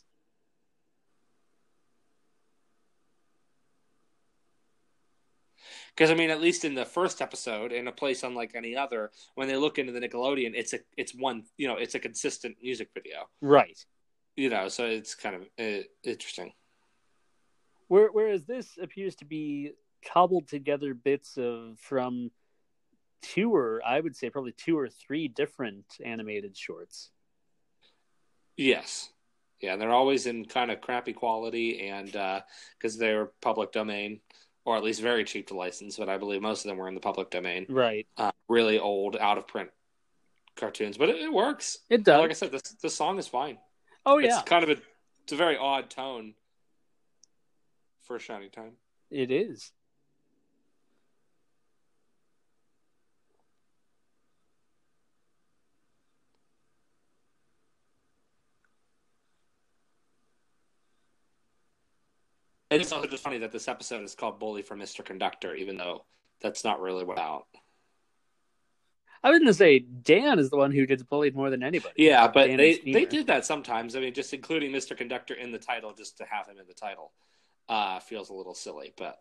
Because 5.97 6.11
I 6.11 6.13
mean, 6.13 6.29
at 6.29 6.39
least 6.39 6.63
in 6.63 6.75
the 6.75 6.85
first 6.85 7.23
episode, 7.23 7.71
in 7.71 7.87
a 7.87 7.91
place 7.91 8.21
unlike 8.21 8.51
any 8.53 8.75
other, 8.75 9.09
when 9.33 9.47
they 9.47 9.55
look 9.55 9.79
into 9.79 9.91
the 9.91 9.99
Nickelodeon, 9.99 10.51
it's 10.53 10.73
a 10.73 10.79
it's 10.95 11.15
one 11.15 11.43
you 11.57 11.67
know 11.67 11.77
it's 11.77 11.95
a 11.95 11.99
consistent 11.99 12.55
music 12.61 12.89
video, 12.93 13.27
right? 13.41 13.83
You 14.35 14.49
know, 14.49 14.67
so 14.67 14.85
it's 14.85 15.15
kind 15.15 15.35
of 15.35 15.41
uh, 15.59 15.83
interesting. 16.03 16.53
Where, 17.87 18.09
whereas 18.11 18.45
this 18.45 18.77
appears 18.79 19.15
to 19.15 19.25
be 19.25 19.71
cobbled 20.05 20.47
together 20.47 20.93
bits 20.93 21.37
of 21.37 21.79
from 21.79 22.29
two 23.23 23.55
or 23.55 23.81
I 23.83 23.99
would 23.99 24.15
say 24.15 24.29
probably 24.29 24.51
two 24.51 24.77
or 24.77 24.89
three 24.89 25.27
different 25.27 25.85
animated 26.03 26.55
shorts. 26.55 27.09
Yes. 28.55 29.09
Yeah, 29.61 29.73
and 29.73 29.81
they're 29.81 29.89
always 29.89 30.27
in 30.27 30.45
kind 30.45 30.69
of 30.69 30.81
crappy 30.81 31.13
quality 31.13 31.87
and 31.89 32.11
because 32.11 32.95
uh, 32.95 32.99
they're 32.99 33.31
public 33.41 33.71
domain 33.71 34.19
or 34.67 34.75
at 34.75 34.83
least 34.83 35.01
very 35.01 35.23
cheap 35.23 35.47
to 35.47 35.55
license, 35.55 35.95
but 35.95 36.09
I 36.09 36.17
believe 36.17 36.41
most 36.41 36.65
of 36.65 36.69
them 36.69 36.77
were 36.77 36.89
in 36.89 36.93
the 36.93 36.99
public 36.99 37.29
domain. 37.29 37.65
Right. 37.69 38.05
Uh, 38.17 38.31
really 38.49 38.77
old, 38.77 39.15
out 39.15 39.37
of 39.37 39.47
print 39.47 39.69
cartoons, 40.57 40.97
but 40.97 41.07
it, 41.07 41.15
it 41.15 41.31
works. 41.31 41.77
It 41.89 42.03
does. 42.03 42.19
Like 42.19 42.31
I 42.31 42.33
said, 42.33 42.51
the 42.51 42.61
the 42.81 42.89
song 42.89 43.17
is 43.17 43.29
fine. 43.29 43.59
Oh 44.05 44.17
yeah. 44.17 44.39
It's 44.39 44.49
kind 44.49 44.65
of 44.65 44.69
a 44.69 44.81
it's 45.23 45.31
a 45.31 45.37
very 45.37 45.55
odd 45.55 45.89
tone 45.89 46.33
for 48.03 48.17
a 48.17 48.19
Shining 48.19 48.49
Time. 48.49 48.73
It 49.09 49.31
is. 49.31 49.71
And 62.69 62.81
it's 62.81 62.91
also 62.91 63.07
just 63.07 63.23
funny 63.23 63.37
that 63.39 63.51
this 63.51 63.67
episode 63.67 64.03
is 64.03 64.13
called 64.13 64.39
Bully 64.39 64.61
for 64.61 64.75
Mr. 64.75 65.03
Conductor, 65.03 65.55
even 65.55 65.77
though 65.77 66.05
that's 66.41 66.63
not 66.63 66.81
really 66.81 67.03
what 67.03 67.17
out. 67.17 67.45
I 69.23 69.29
was 69.29 69.39
going 69.39 69.47
to 69.47 69.53
say 69.53 69.79
Dan 69.79 70.37
is 70.37 70.49
the 70.49 70.57
one 70.57 70.71
who 70.71 70.85
gets 70.85 71.01
bullied 71.01 71.35
more 71.35 71.49
than 71.49 71.63
anybody. 71.63 71.93
Yeah, 71.97 72.27
but 72.27 72.47
Dan 72.47 72.57
they 72.57 72.79
they 72.79 73.05
did 73.05 73.27
that 73.27 73.45
sometimes. 73.45 73.95
I 73.95 73.99
mean, 73.99 74.13
just 74.13 74.33
including 74.33 74.71
Mr. 74.71 74.95
Conductor 74.95 75.33
in 75.33 75.51
the 75.51 75.57
title 75.57 75.93
just 75.93 76.17
to 76.17 76.25
have 76.25 76.47
him 76.47 76.59
in 76.59 76.67
the 76.67 76.73
title 76.73 77.13
uh, 77.67 77.99
feels 77.99 78.29
a 78.29 78.33
little 78.33 78.53
silly, 78.53 78.93
but 78.97 79.19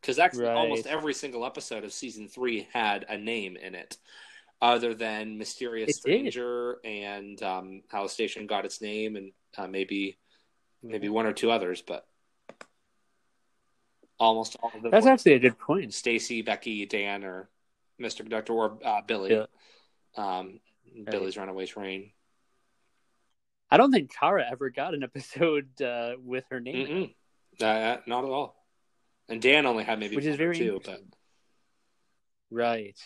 because 0.00 0.18
actually 0.18 0.44
right. 0.44 0.56
almost 0.56 0.86
every 0.86 1.14
single 1.14 1.44
episode 1.44 1.84
of 1.84 1.92
season 1.92 2.28
three 2.28 2.68
had 2.72 3.06
a 3.08 3.16
name 3.16 3.56
in 3.56 3.74
it. 3.74 3.96
other 4.60 4.94
than 4.94 5.38
Mysterious 5.38 5.90
It 5.90 5.94
did. 5.94 6.00
Stranger 6.00 6.78
and 6.84 7.42
um, 7.42 7.82
how 7.88 8.02
the 8.02 8.08
station 8.08 8.46
got 8.46 8.64
its 8.64 8.80
name, 8.80 9.16
and 9.16 9.32
uh, 9.56 9.66
maybe 9.66 10.18
maybe 10.82 11.08
one 11.08 11.26
or 11.26 11.32
two 11.32 11.50
others, 11.50 11.82
but 11.82 12.06
almost 14.18 14.56
all 14.62 14.72
of 14.74 14.82
them. 14.82 14.90
That's 14.90 15.06
actually 15.06 15.34
a 15.34 15.38
good 15.38 15.58
point. 15.58 15.94
Stacy, 15.94 16.42
Becky, 16.42 16.86
Dan, 16.86 17.24
or 17.24 17.48
Mr. 18.00 18.18
Conductor, 18.18 18.52
or 18.52 18.78
uh, 18.84 19.00
Billy. 19.06 19.32
Yeah. 19.34 19.46
Um, 20.16 20.60
Billy's 21.04 21.36
Runaway 21.36 21.66
Train. 21.66 22.10
I 23.70 23.76
don't 23.76 23.92
think 23.92 24.10
Kara 24.12 24.44
ever 24.50 24.70
got 24.70 24.94
an 24.94 25.02
episode 25.02 25.80
uh, 25.82 26.12
with 26.22 26.44
her 26.50 26.60
name, 26.60 27.14
Mm-mm. 27.60 27.96
Uh, 27.96 28.00
not 28.06 28.24
at 28.24 28.30
all. 28.30 28.56
And 29.28 29.42
Dan 29.42 29.66
only 29.66 29.84
had 29.84 30.00
maybe 30.00 30.16
which 30.16 30.24
is 30.24 30.36
very 30.36 30.56
two, 30.56 30.80
but. 30.84 31.02
Right, 32.50 32.98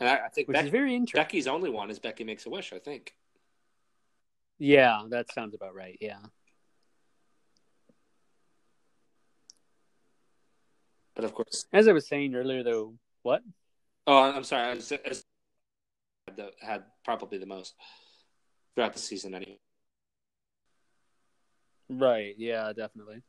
and 0.00 0.08
I, 0.08 0.26
I 0.26 0.28
think 0.30 0.48
which 0.48 0.56
Becky, 0.56 0.66
is 0.66 0.72
very 0.72 0.94
interesting. 0.96 1.20
Becky's 1.20 1.46
only 1.46 1.70
one 1.70 1.88
is 1.88 2.00
Becky 2.00 2.24
Makes 2.24 2.46
a 2.46 2.50
Wish. 2.50 2.72
I 2.72 2.80
think. 2.80 3.14
Yeah, 4.64 5.02
that 5.10 5.32
sounds 5.32 5.56
about 5.56 5.74
right. 5.74 5.98
Yeah. 6.00 6.20
But 11.16 11.24
of 11.24 11.34
course, 11.34 11.66
As 11.72 11.88
I 11.88 11.92
was 11.92 12.06
saying 12.06 12.36
earlier, 12.36 12.62
though, 12.62 12.94
what? 13.22 13.42
oh, 14.06 14.16
I'm 14.16 14.44
sorry. 14.44 14.68
I 14.68 14.74
was, 14.74 14.92
I 14.92 14.98
was- 15.08 15.24
had, 16.28 16.36
the, 16.36 16.52
had 16.60 16.84
probably 17.04 17.38
the 17.38 17.46
most 17.46 17.74
throughout 18.76 18.92
the 18.92 19.00
season. 19.00 19.34
Anyway. 19.34 19.58
Right. 21.90 22.36
Yeah, 22.38 22.72
definitely. 22.72 23.22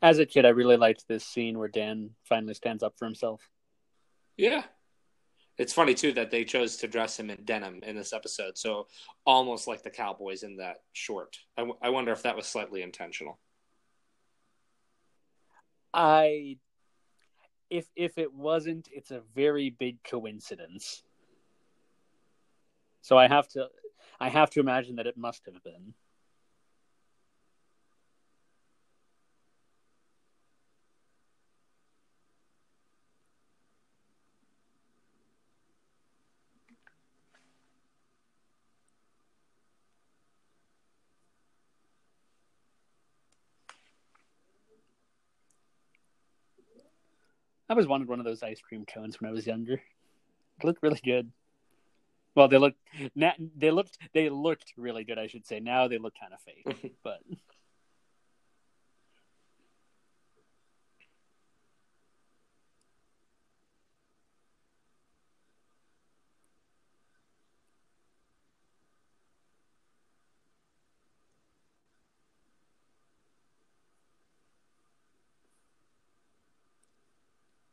As 0.00 0.18
a 0.18 0.26
kid, 0.26 0.46
I 0.46 0.50
really 0.50 0.76
liked 0.76 1.06
this 1.06 1.24
scene 1.24 1.58
where 1.58 1.68
Dan 1.68 2.10
finally 2.24 2.54
stands 2.54 2.82
up 2.82 2.94
for 2.98 3.04
himself. 3.04 3.50
Yeah. 4.36 4.64
It's 5.58 5.72
funny 5.72 5.94
too 5.94 6.12
that 6.14 6.30
they 6.30 6.44
chose 6.44 6.76
to 6.78 6.88
dress 6.88 7.18
him 7.18 7.30
in 7.30 7.44
denim 7.44 7.80
in 7.82 7.94
this 7.94 8.12
episode, 8.12 8.56
so 8.56 8.86
almost 9.26 9.68
like 9.68 9.82
the 9.82 9.90
cowboys 9.90 10.42
in 10.42 10.56
that 10.56 10.76
short. 10.92 11.36
I, 11.58 11.60
w- 11.60 11.78
I 11.82 11.90
wonder 11.90 12.10
if 12.12 12.22
that 12.22 12.36
was 12.36 12.46
slightly 12.46 12.82
intentional. 12.82 13.38
I 15.92 16.56
if 17.68 17.86
if 17.94 18.16
it 18.16 18.32
wasn't, 18.32 18.88
it's 18.90 19.10
a 19.10 19.22
very 19.34 19.70
big 19.70 20.02
coincidence. 20.02 21.02
So 23.02 23.18
I 23.18 23.28
have 23.28 23.46
to 23.48 23.68
I 24.18 24.30
have 24.30 24.50
to 24.50 24.60
imagine 24.60 24.96
that 24.96 25.06
it 25.06 25.16
must 25.16 25.44
have 25.46 25.62
been. 25.62 25.94
I 47.72 47.74
always 47.74 47.86
wanted 47.86 48.06
one 48.06 48.18
of 48.18 48.26
those 48.26 48.42
ice 48.42 48.60
cream 48.60 48.84
cones 48.84 49.18
when 49.18 49.30
I 49.30 49.32
was 49.32 49.46
younger. 49.46 49.80
They 50.60 50.68
looked 50.68 50.82
really 50.82 51.00
good. 51.02 51.32
Well, 52.34 52.46
they 52.46 52.58
look 52.58 52.74
na- 53.14 53.32
they 53.56 53.70
looked 53.70 53.96
they 54.12 54.28
looked 54.28 54.74
really 54.76 55.04
good. 55.04 55.18
I 55.18 55.26
should 55.26 55.46
say. 55.46 55.58
Now 55.58 55.88
they 55.88 55.96
look 55.96 56.12
kind 56.20 56.34
of 56.34 56.40
fake, 56.42 56.94
but 57.02 57.20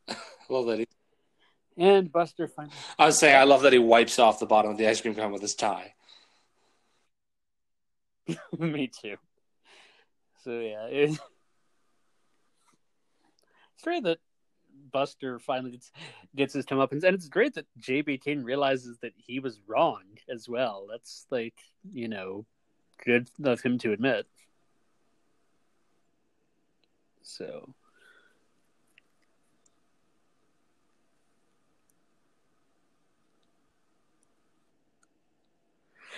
I 0.07 0.15
love 0.49 0.65
that. 0.67 0.79
He, 0.79 0.87
and 1.77 2.11
Buster 2.11 2.47
finally. 2.47 2.73
I 2.97 3.05
was 3.05 3.17
saying 3.17 3.35
I 3.35 3.43
love 3.43 3.61
that 3.61 3.73
he 3.73 3.79
wipes 3.79 4.19
off 4.19 4.39
the 4.39 4.45
bottom 4.45 4.71
of 4.71 4.77
the 4.77 4.87
ice 4.87 5.01
cream 5.01 5.15
cone 5.15 5.31
with 5.31 5.41
his 5.41 5.55
tie. 5.55 5.93
Me 8.59 8.87
too. 8.87 9.15
So 10.43 10.59
yeah, 10.59 10.85
it, 10.85 11.09
it's 13.75 13.83
great 13.83 14.03
that 14.03 14.19
Buster 14.91 15.39
finally 15.39 15.71
gets, 15.71 15.91
gets 16.35 16.53
his 16.53 16.65
comeuppance, 16.65 17.03
and 17.03 17.15
it's 17.15 17.29
great 17.29 17.53
that 17.55 17.65
JB 17.79 18.21
King 18.21 18.43
realizes 18.43 18.97
that 18.99 19.13
he 19.17 19.39
was 19.39 19.59
wrong 19.67 20.03
as 20.29 20.49
well. 20.49 20.87
That's 20.89 21.25
like 21.29 21.55
you 21.93 22.07
know, 22.07 22.45
good 23.05 23.29
of 23.43 23.61
him 23.61 23.77
to 23.79 23.93
admit. 23.93 24.27
So 27.21 27.73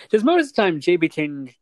Because 0.02 0.24
most 0.24 0.50
of 0.50 0.54
the 0.54 0.62
time, 0.62 0.80
JB 0.80 1.10
King, 1.10 1.54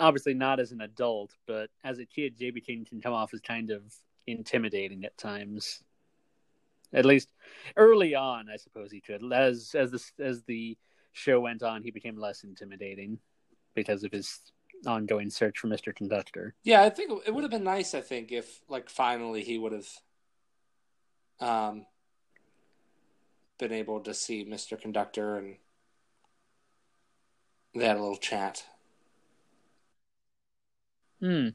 obviously 0.00 0.34
not 0.34 0.60
as 0.60 0.72
an 0.72 0.80
adult, 0.80 1.34
but 1.46 1.70
as 1.82 1.98
a 1.98 2.06
kid, 2.06 2.38
JB 2.38 2.64
King 2.64 2.84
can 2.84 3.00
come 3.00 3.12
off 3.12 3.34
as 3.34 3.40
kind 3.40 3.70
of 3.70 3.82
intimidating 4.26 5.04
at 5.04 5.16
times. 5.16 5.82
At 6.92 7.04
least 7.04 7.28
early 7.76 8.14
on, 8.14 8.48
I 8.48 8.56
suppose 8.56 8.92
he 8.92 9.00
could. 9.00 9.32
As 9.32 9.74
as 9.74 9.90
the 9.90 10.24
as 10.24 10.42
the 10.44 10.76
show 11.12 11.40
went 11.40 11.62
on, 11.62 11.82
he 11.82 11.90
became 11.90 12.16
less 12.16 12.44
intimidating 12.44 13.18
because 13.74 14.04
of 14.04 14.12
his 14.12 14.40
ongoing 14.86 15.30
search 15.30 15.58
for 15.58 15.66
Mister 15.66 15.92
Conductor. 15.92 16.54
Yeah, 16.62 16.82
I 16.82 16.90
think 16.90 17.10
it 17.26 17.34
would 17.34 17.42
have 17.42 17.50
been 17.50 17.64
nice. 17.64 17.94
I 17.94 18.00
think 18.00 18.30
if 18.30 18.60
like 18.68 18.88
finally 18.88 19.42
he 19.42 19.58
would 19.58 19.72
have 19.72 19.88
um, 21.40 21.86
been 23.58 23.72
able 23.72 24.00
to 24.00 24.14
see 24.14 24.44
Mister 24.44 24.76
Conductor 24.76 25.36
and 25.36 25.56
they 27.74 27.84
had 27.84 27.96
a 27.96 28.00
little 28.00 28.16
chat. 28.16 28.64
Hmm. 31.20 31.48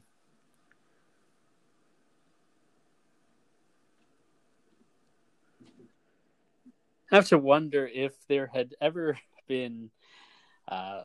I 7.12 7.16
have 7.16 7.28
to 7.28 7.38
wonder 7.38 7.86
if 7.86 8.12
there 8.28 8.46
had 8.46 8.74
ever 8.80 9.18
been, 9.48 9.90
uh, 10.68 11.02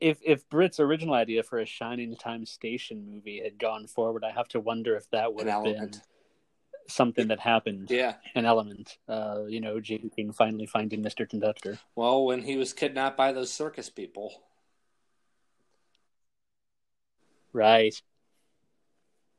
if 0.00 0.18
if 0.24 0.48
Britt's 0.48 0.80
original 0.80 1.14
idea 1.14 1.42
for 1.42 1.58
a 1.58 1.66
Shining 1.66 2.16
Time 2.16 2.46
Station 2.46 3.06
movie 3.06 3.42
had 3.42 3.58
gone 3.58 3.86
forward. 3.86 4.24
I 4.24 4.30
have 4.30 4.48
to 4.48 4.60
wonder 4.60 4.96
if 4.96 5.10
that 5.10 5.34
would 5.34 5.46
An 5.46 5.52
have 5.52 5.64
been 5.64 5.76
element. 5.76 6.00
Something 6.88 7.28
that 7.28 7.40
happened, 7.40 7.90
Yeah. 7.90 8.14
an 8.34 8.44
element. 8.46 8.98
Uh, 9.08 9.44
you 9.48 9.60
know, 9.60 9.80
J.B. 9.80 10.10
King 10.16 10.32
finally 10.32 10.66
finding 10.66 11.02
Mister 11.02 11.26
Conductor. 11.26 11.78
Well, 11.94 12.24
when 12.24 12.42
he 12.42 12.56
was 12.56 12.72
kidnapped 12.72 13.16
by 13.16 13.32
those 13.32 13.52
circus 13.52 13.88
people. 13.90 14.42
Right. 17.52 17.94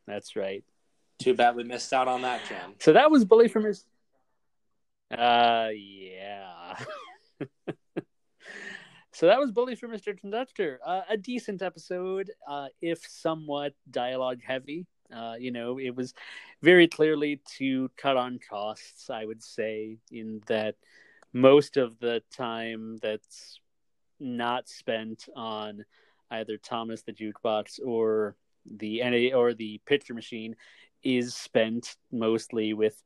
That's 0.07 0.35
right. 0.35 0.63
Too 1.19 1.33
bad 1.33 1.55
we 1.55 1.63
missed 1.63 1.93
out 1.93 2.07
on 2.07 2.23
that, 2.23 2.41
Ken. 2.45 2.73
So 2.79 2.93
that 2.93 3.11
was 3.11 3.25
Bully 3.25 3.47
from 3.47 3.65
his. 3.65 3.85
Uh, 5.15 5.69
yeah. 5.75 6.77
so 9.13 9.27
that 9.27 9.39
was 9.39 9.51
Bully 9.51 9.75
for 9.75 9.87
Mr. 9.87 10.17
Conductor. 10.17 10.79
Uh, 10.85 11.01
a 11.09 11.17
decent 11.17 11.61
episode, 11.61 12.31
uh, 12.49 12.67
if 12.81 13.05
somewhat 13.07 13.73
dialogue 13.89 14.39
heavy. 14.45 14.87
Uh, 15.13 15.35
you 15.39 15.51
know, 15.51 15.79
it 15.79 15.95
was 15.95 16.13
very 16.61 16.87
clearly 16.87 17.41
to 17.57 17.89
cut 17.97 18.17
on 18.17 18.39
costs, 18.49 19.09
I 19.09 19.25
would 19.25 19.43
say, 19.43 19.97
in 20.11 20.41
that 20.47 20.75
most 21.33 21.77
of 21.77 21.99
the 21.99 22.21
time 22.35 22.97
that's 23.01 23.59
not 24.19 24.69
spent 24.69 25.27
on 25.35 25.85
either 26.29 26.57
Thomas 26.57 27.01
the 27.01 27.13
jukebox 27.13 27.79
or 27.85 28.35
the 28.65 29.33
or 29.33 29.53
the 29.53 29.81
picture 29.85 30.13
machine 30.13 30.55
is 31.03 31.35
spent 31.35 31.95
mostly 32.11 32.73
with 32.73 33.01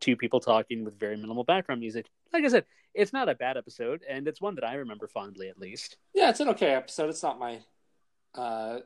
two 0.00 0.16
people 0.16 0.40
talking 0.40 0.84
with 0.84 0.98
very 0.98 1.16
minimal 1.16 1.44
background 1.44 1.80
music. 1.80 2.06
Like 2.32 2.44
I 2.44 2.48
said, 2.48 2.64
it's 2.94 3.12
not 3.12 3.28
a 3.28 3.34
bad 3.34 3.56
episode, 3.56 4.02
and 4.08 4.26
it's 4.28 4.40
one 4.40 4.54
that 4.54 4.64
I 4.64 4.74
remember 4.74 5.06
fondly, 5.06 5.48
at 5.48 5.58
least. 5.58 5.96
Yeah, 6.14 6.30
it's 6.30 6.40
an 6.40 6.48
okay 6.50 6.72
episode. 6.74 7.10
It's 7.10 7.22
not 7.22 7.38
my 7.38 7.60
uh, 8.34 8.80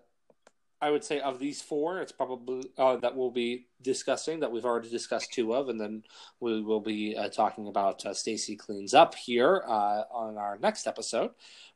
I 0.82 0.90
would 0.90 1.04
say 1.04 1.20
of 1.20 1.38
these 1.38 1.60
four, 1.60 2.00
it's 2.00 2.12
probably 2.12 2.70
uh, 2.78 2.96
that 2.96 3.14
we'll 3.14 3.30
be 3.30 3.66
discussing 3.82 4.40
that 4.40 4.50
we've 4.50 4.64
already 4.64 4.88
discussed 4.88 5.32
two 5.32 5.54
of, 5.54 5.68
and 5.68 5.78
then 5.78 6.04
we 6.40 6.62
will 6.62 6.80
be 6.80 7.14
uh, 7.16 7.28
talking 7.28 7.68
about 7.68 8.04
uh, 8.06 8.14
Stacy 8.14 8.56
cleans 8.56 8.94
up 8.94 9.14
here 9.14 9.62
uh, 9.66 10.04
on 10.10 10.38
our 10.38 10.58
next 10.58 10.86
episode. 10.86 11.32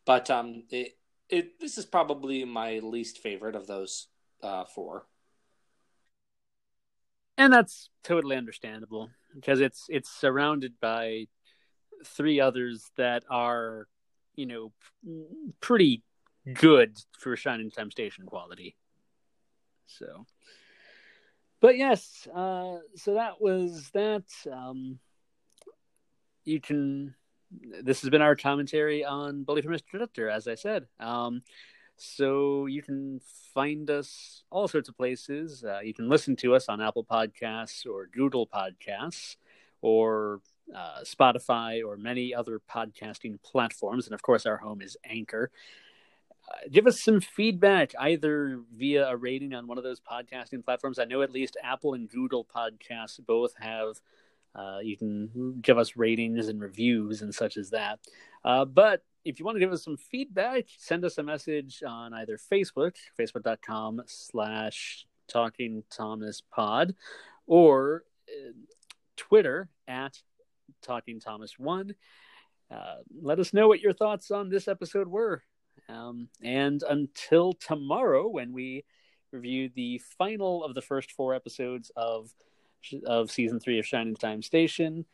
But 0.06 0.30
um, 0.30 0.64
it, 0.70 0.96
it 1.28 1.60
this 1.60 1.76
is 1.76 1.84
probably 1.84 2.44
my 2.44 2.78
least 2.78 3.18
favorite 3.18 3.56
of 3.56 3.66
those 3.66 4.08
uh, 4.42 4.64
four, 4.64 5.06
and 7.36 7.52
that's 7.52 7.90
totally 8.04 8.36
understandable 8.36 9.10
because 9.34 9.60
it's 9.60 9.84
it's 9.90 10.08
surrounded 10.08 10.74
by 10.80 11.26
three 12.06 12.40
others 12.40 12.90
that 12.96 13.24
are, 13.30 13.86
you 14.34 14.46
know, 14.46 14.72
pretty 15.60 16.02
good 16.54 16.96
for 17.18 17.36
Shining 17.36 17.70
Time 17.70 17.90
Station 17.90 18.24
quality. 18.24 18.76
So, 19.86 20.26
but 21.60 21.76
yes, 21.76 22.26
uh, 22.34 22.76
so 22.96 23.14
that 23.14 23.40
was 23.40 23.90
that. 23.94 24.24
Um, 24.50 24.98
you 26.44 26.60
can. 26.60 27.14
This 27.82 28.00
has 28.00 28.10
been 28.10 28.22
our 28.22 28.34
commentary 28.34 29.04
on 29.04 29.44
Bully 29.44 29.62
for 29.62 29.68
Mr. 29.68 29.98
Doctor, 29.98 30.28
as 30.28 30.48
I 30.48 30.56
said. 30.56 30.86
Um, 30.98 31.42
so 31.96 32.66
you 32.66 32.82
can 32.82 33.20
find 33.54 33.88
us 33.88 34.42
all 34.50 34.66
sorts 34.66 34.88
of 34.88 34.96
places. 34.96 35.64
Uh, 35.64 35.80
you 35.80 35.94
can 35.94 36.08
listen 36.08 36.34
to 36.36 36.54
us 36.54 36.68
on 36.68 36.80
Apple 36.80 37.04
Podcasts 37.04 37.86
or 37.86 38.06
Google 38.06 38.48
Podcasts 38.48 39.36
or 39.80 40.40
uh, 40.74 41.02
Spotify 41.02 41.84
or 41.86 41.96
many 41.96 42.34
other 42.34 42.60
podcasting 42.70 43.40
platforms. 43.42 44.06
And 44.06 44.14
of 44.14 44.22
course, 44.22 44.46
our 44.46 44.56
home 44.56 44.80
is 44.80 44.96
Anchor. 45.04 45.50
Uh, 46.48 46.68
give 46.70 46.86
us 46.86 47.00
some 47.00 47.20
feedback 47.20 47.92
either 47.98 48.60
via 48.74 49.08
a 49.08 49.16
rating 49.16 49.54
on 49.54 49.66
one 49.66 49.78
of 49.78 49.84
those 49.84 50.00
podcasting 50.00 50.64
platforms. 50.64 50.98
I 50.98 51.04
know 51.04 51.22
at 51.22 51.30
least 51.30 51.56
Apple 51.62 51.94
and 51.94 52.08
Google 52.08 52.44
Podcasts 52.44 53.18
both 53.24 53.54
have. 53.58 54.00
Uh, 54.54 54.78
you 54.82 54.96
can 54.96 55.58
give 55.60 55.78
us 55.78 55.96
ratings 55.96 56.48
and 56.48 56.60
reviews 56.60 57.22
and 57.22 57.34
such 57.34 57.56
as 57.56 57.70
that. 57.70 57.98
Uh, 58.44 58.64
but 58.64 59.02
if 59.24 59.38
you 59.38 59.44
want 59.44 59.56
to 59.56 59.60
give 59.60 59.72
us 59.72 59.82
some 59.82 59.96
feedback, 59.96 60.66
send 60.78 61.04
us 61.04 61.18
a 61.18 61.22
message 61.22 61.82
on 61.86 62.12
either 62.12 62.38
Facebook, 62.38 62.94
facebook.com 63.18 64.02
slash 64.06 65.06
talking 65.28 65.82
Thomas 65.90 66.42
pod, 66.52 66.94
or 67.46 68.04
uh, 68.28 68.52
Twitter 69.16 69.70
at 69.88 70.20
talking 70.82 71.20
Thomas 71.20 71.58
one. 71.58 71.94
Uh, 72.70 72.96
let 73.22 73.38
us 73.38 73.52
know 73.52 73.68
what 73.68 73.80
your 73.80 73.92
thoughts 73.92 74.30
on 74.30 74.50
this 74.50 74.68
episode 74.68 75.08
were. 75.08 75.42
Um, 75.88 76.28
and 76.42 76.82
until 76.88 77.52
tomorrow, 77.52 78.28
when 78.28 78.52
we 78.52 78.84
review 79.32 79.70
the 79.74 80.00
final 80.18 80.64
of 80.64 80.74
the 80.74 80.82
first 80.82 81.12
four 81.12 81.34
episodes 81.34 81.90
of 81.96 82.32
of 83.06 83.30
season 83.30 83.60
three 83.60 83.78
of 83.78 83.86
Shining 83.86 84.14
Time 84.14 84.42
Station, 84.42 85.06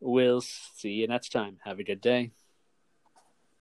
we'll 0.00 0.40
see 0.40 0.90
you 0.90 1.06
next 1.06 1.30
time. 1.30 1.58
Have 1.64 1.78
a 1.78 1.84
good 1.84 2.00
day. 2.00 2.30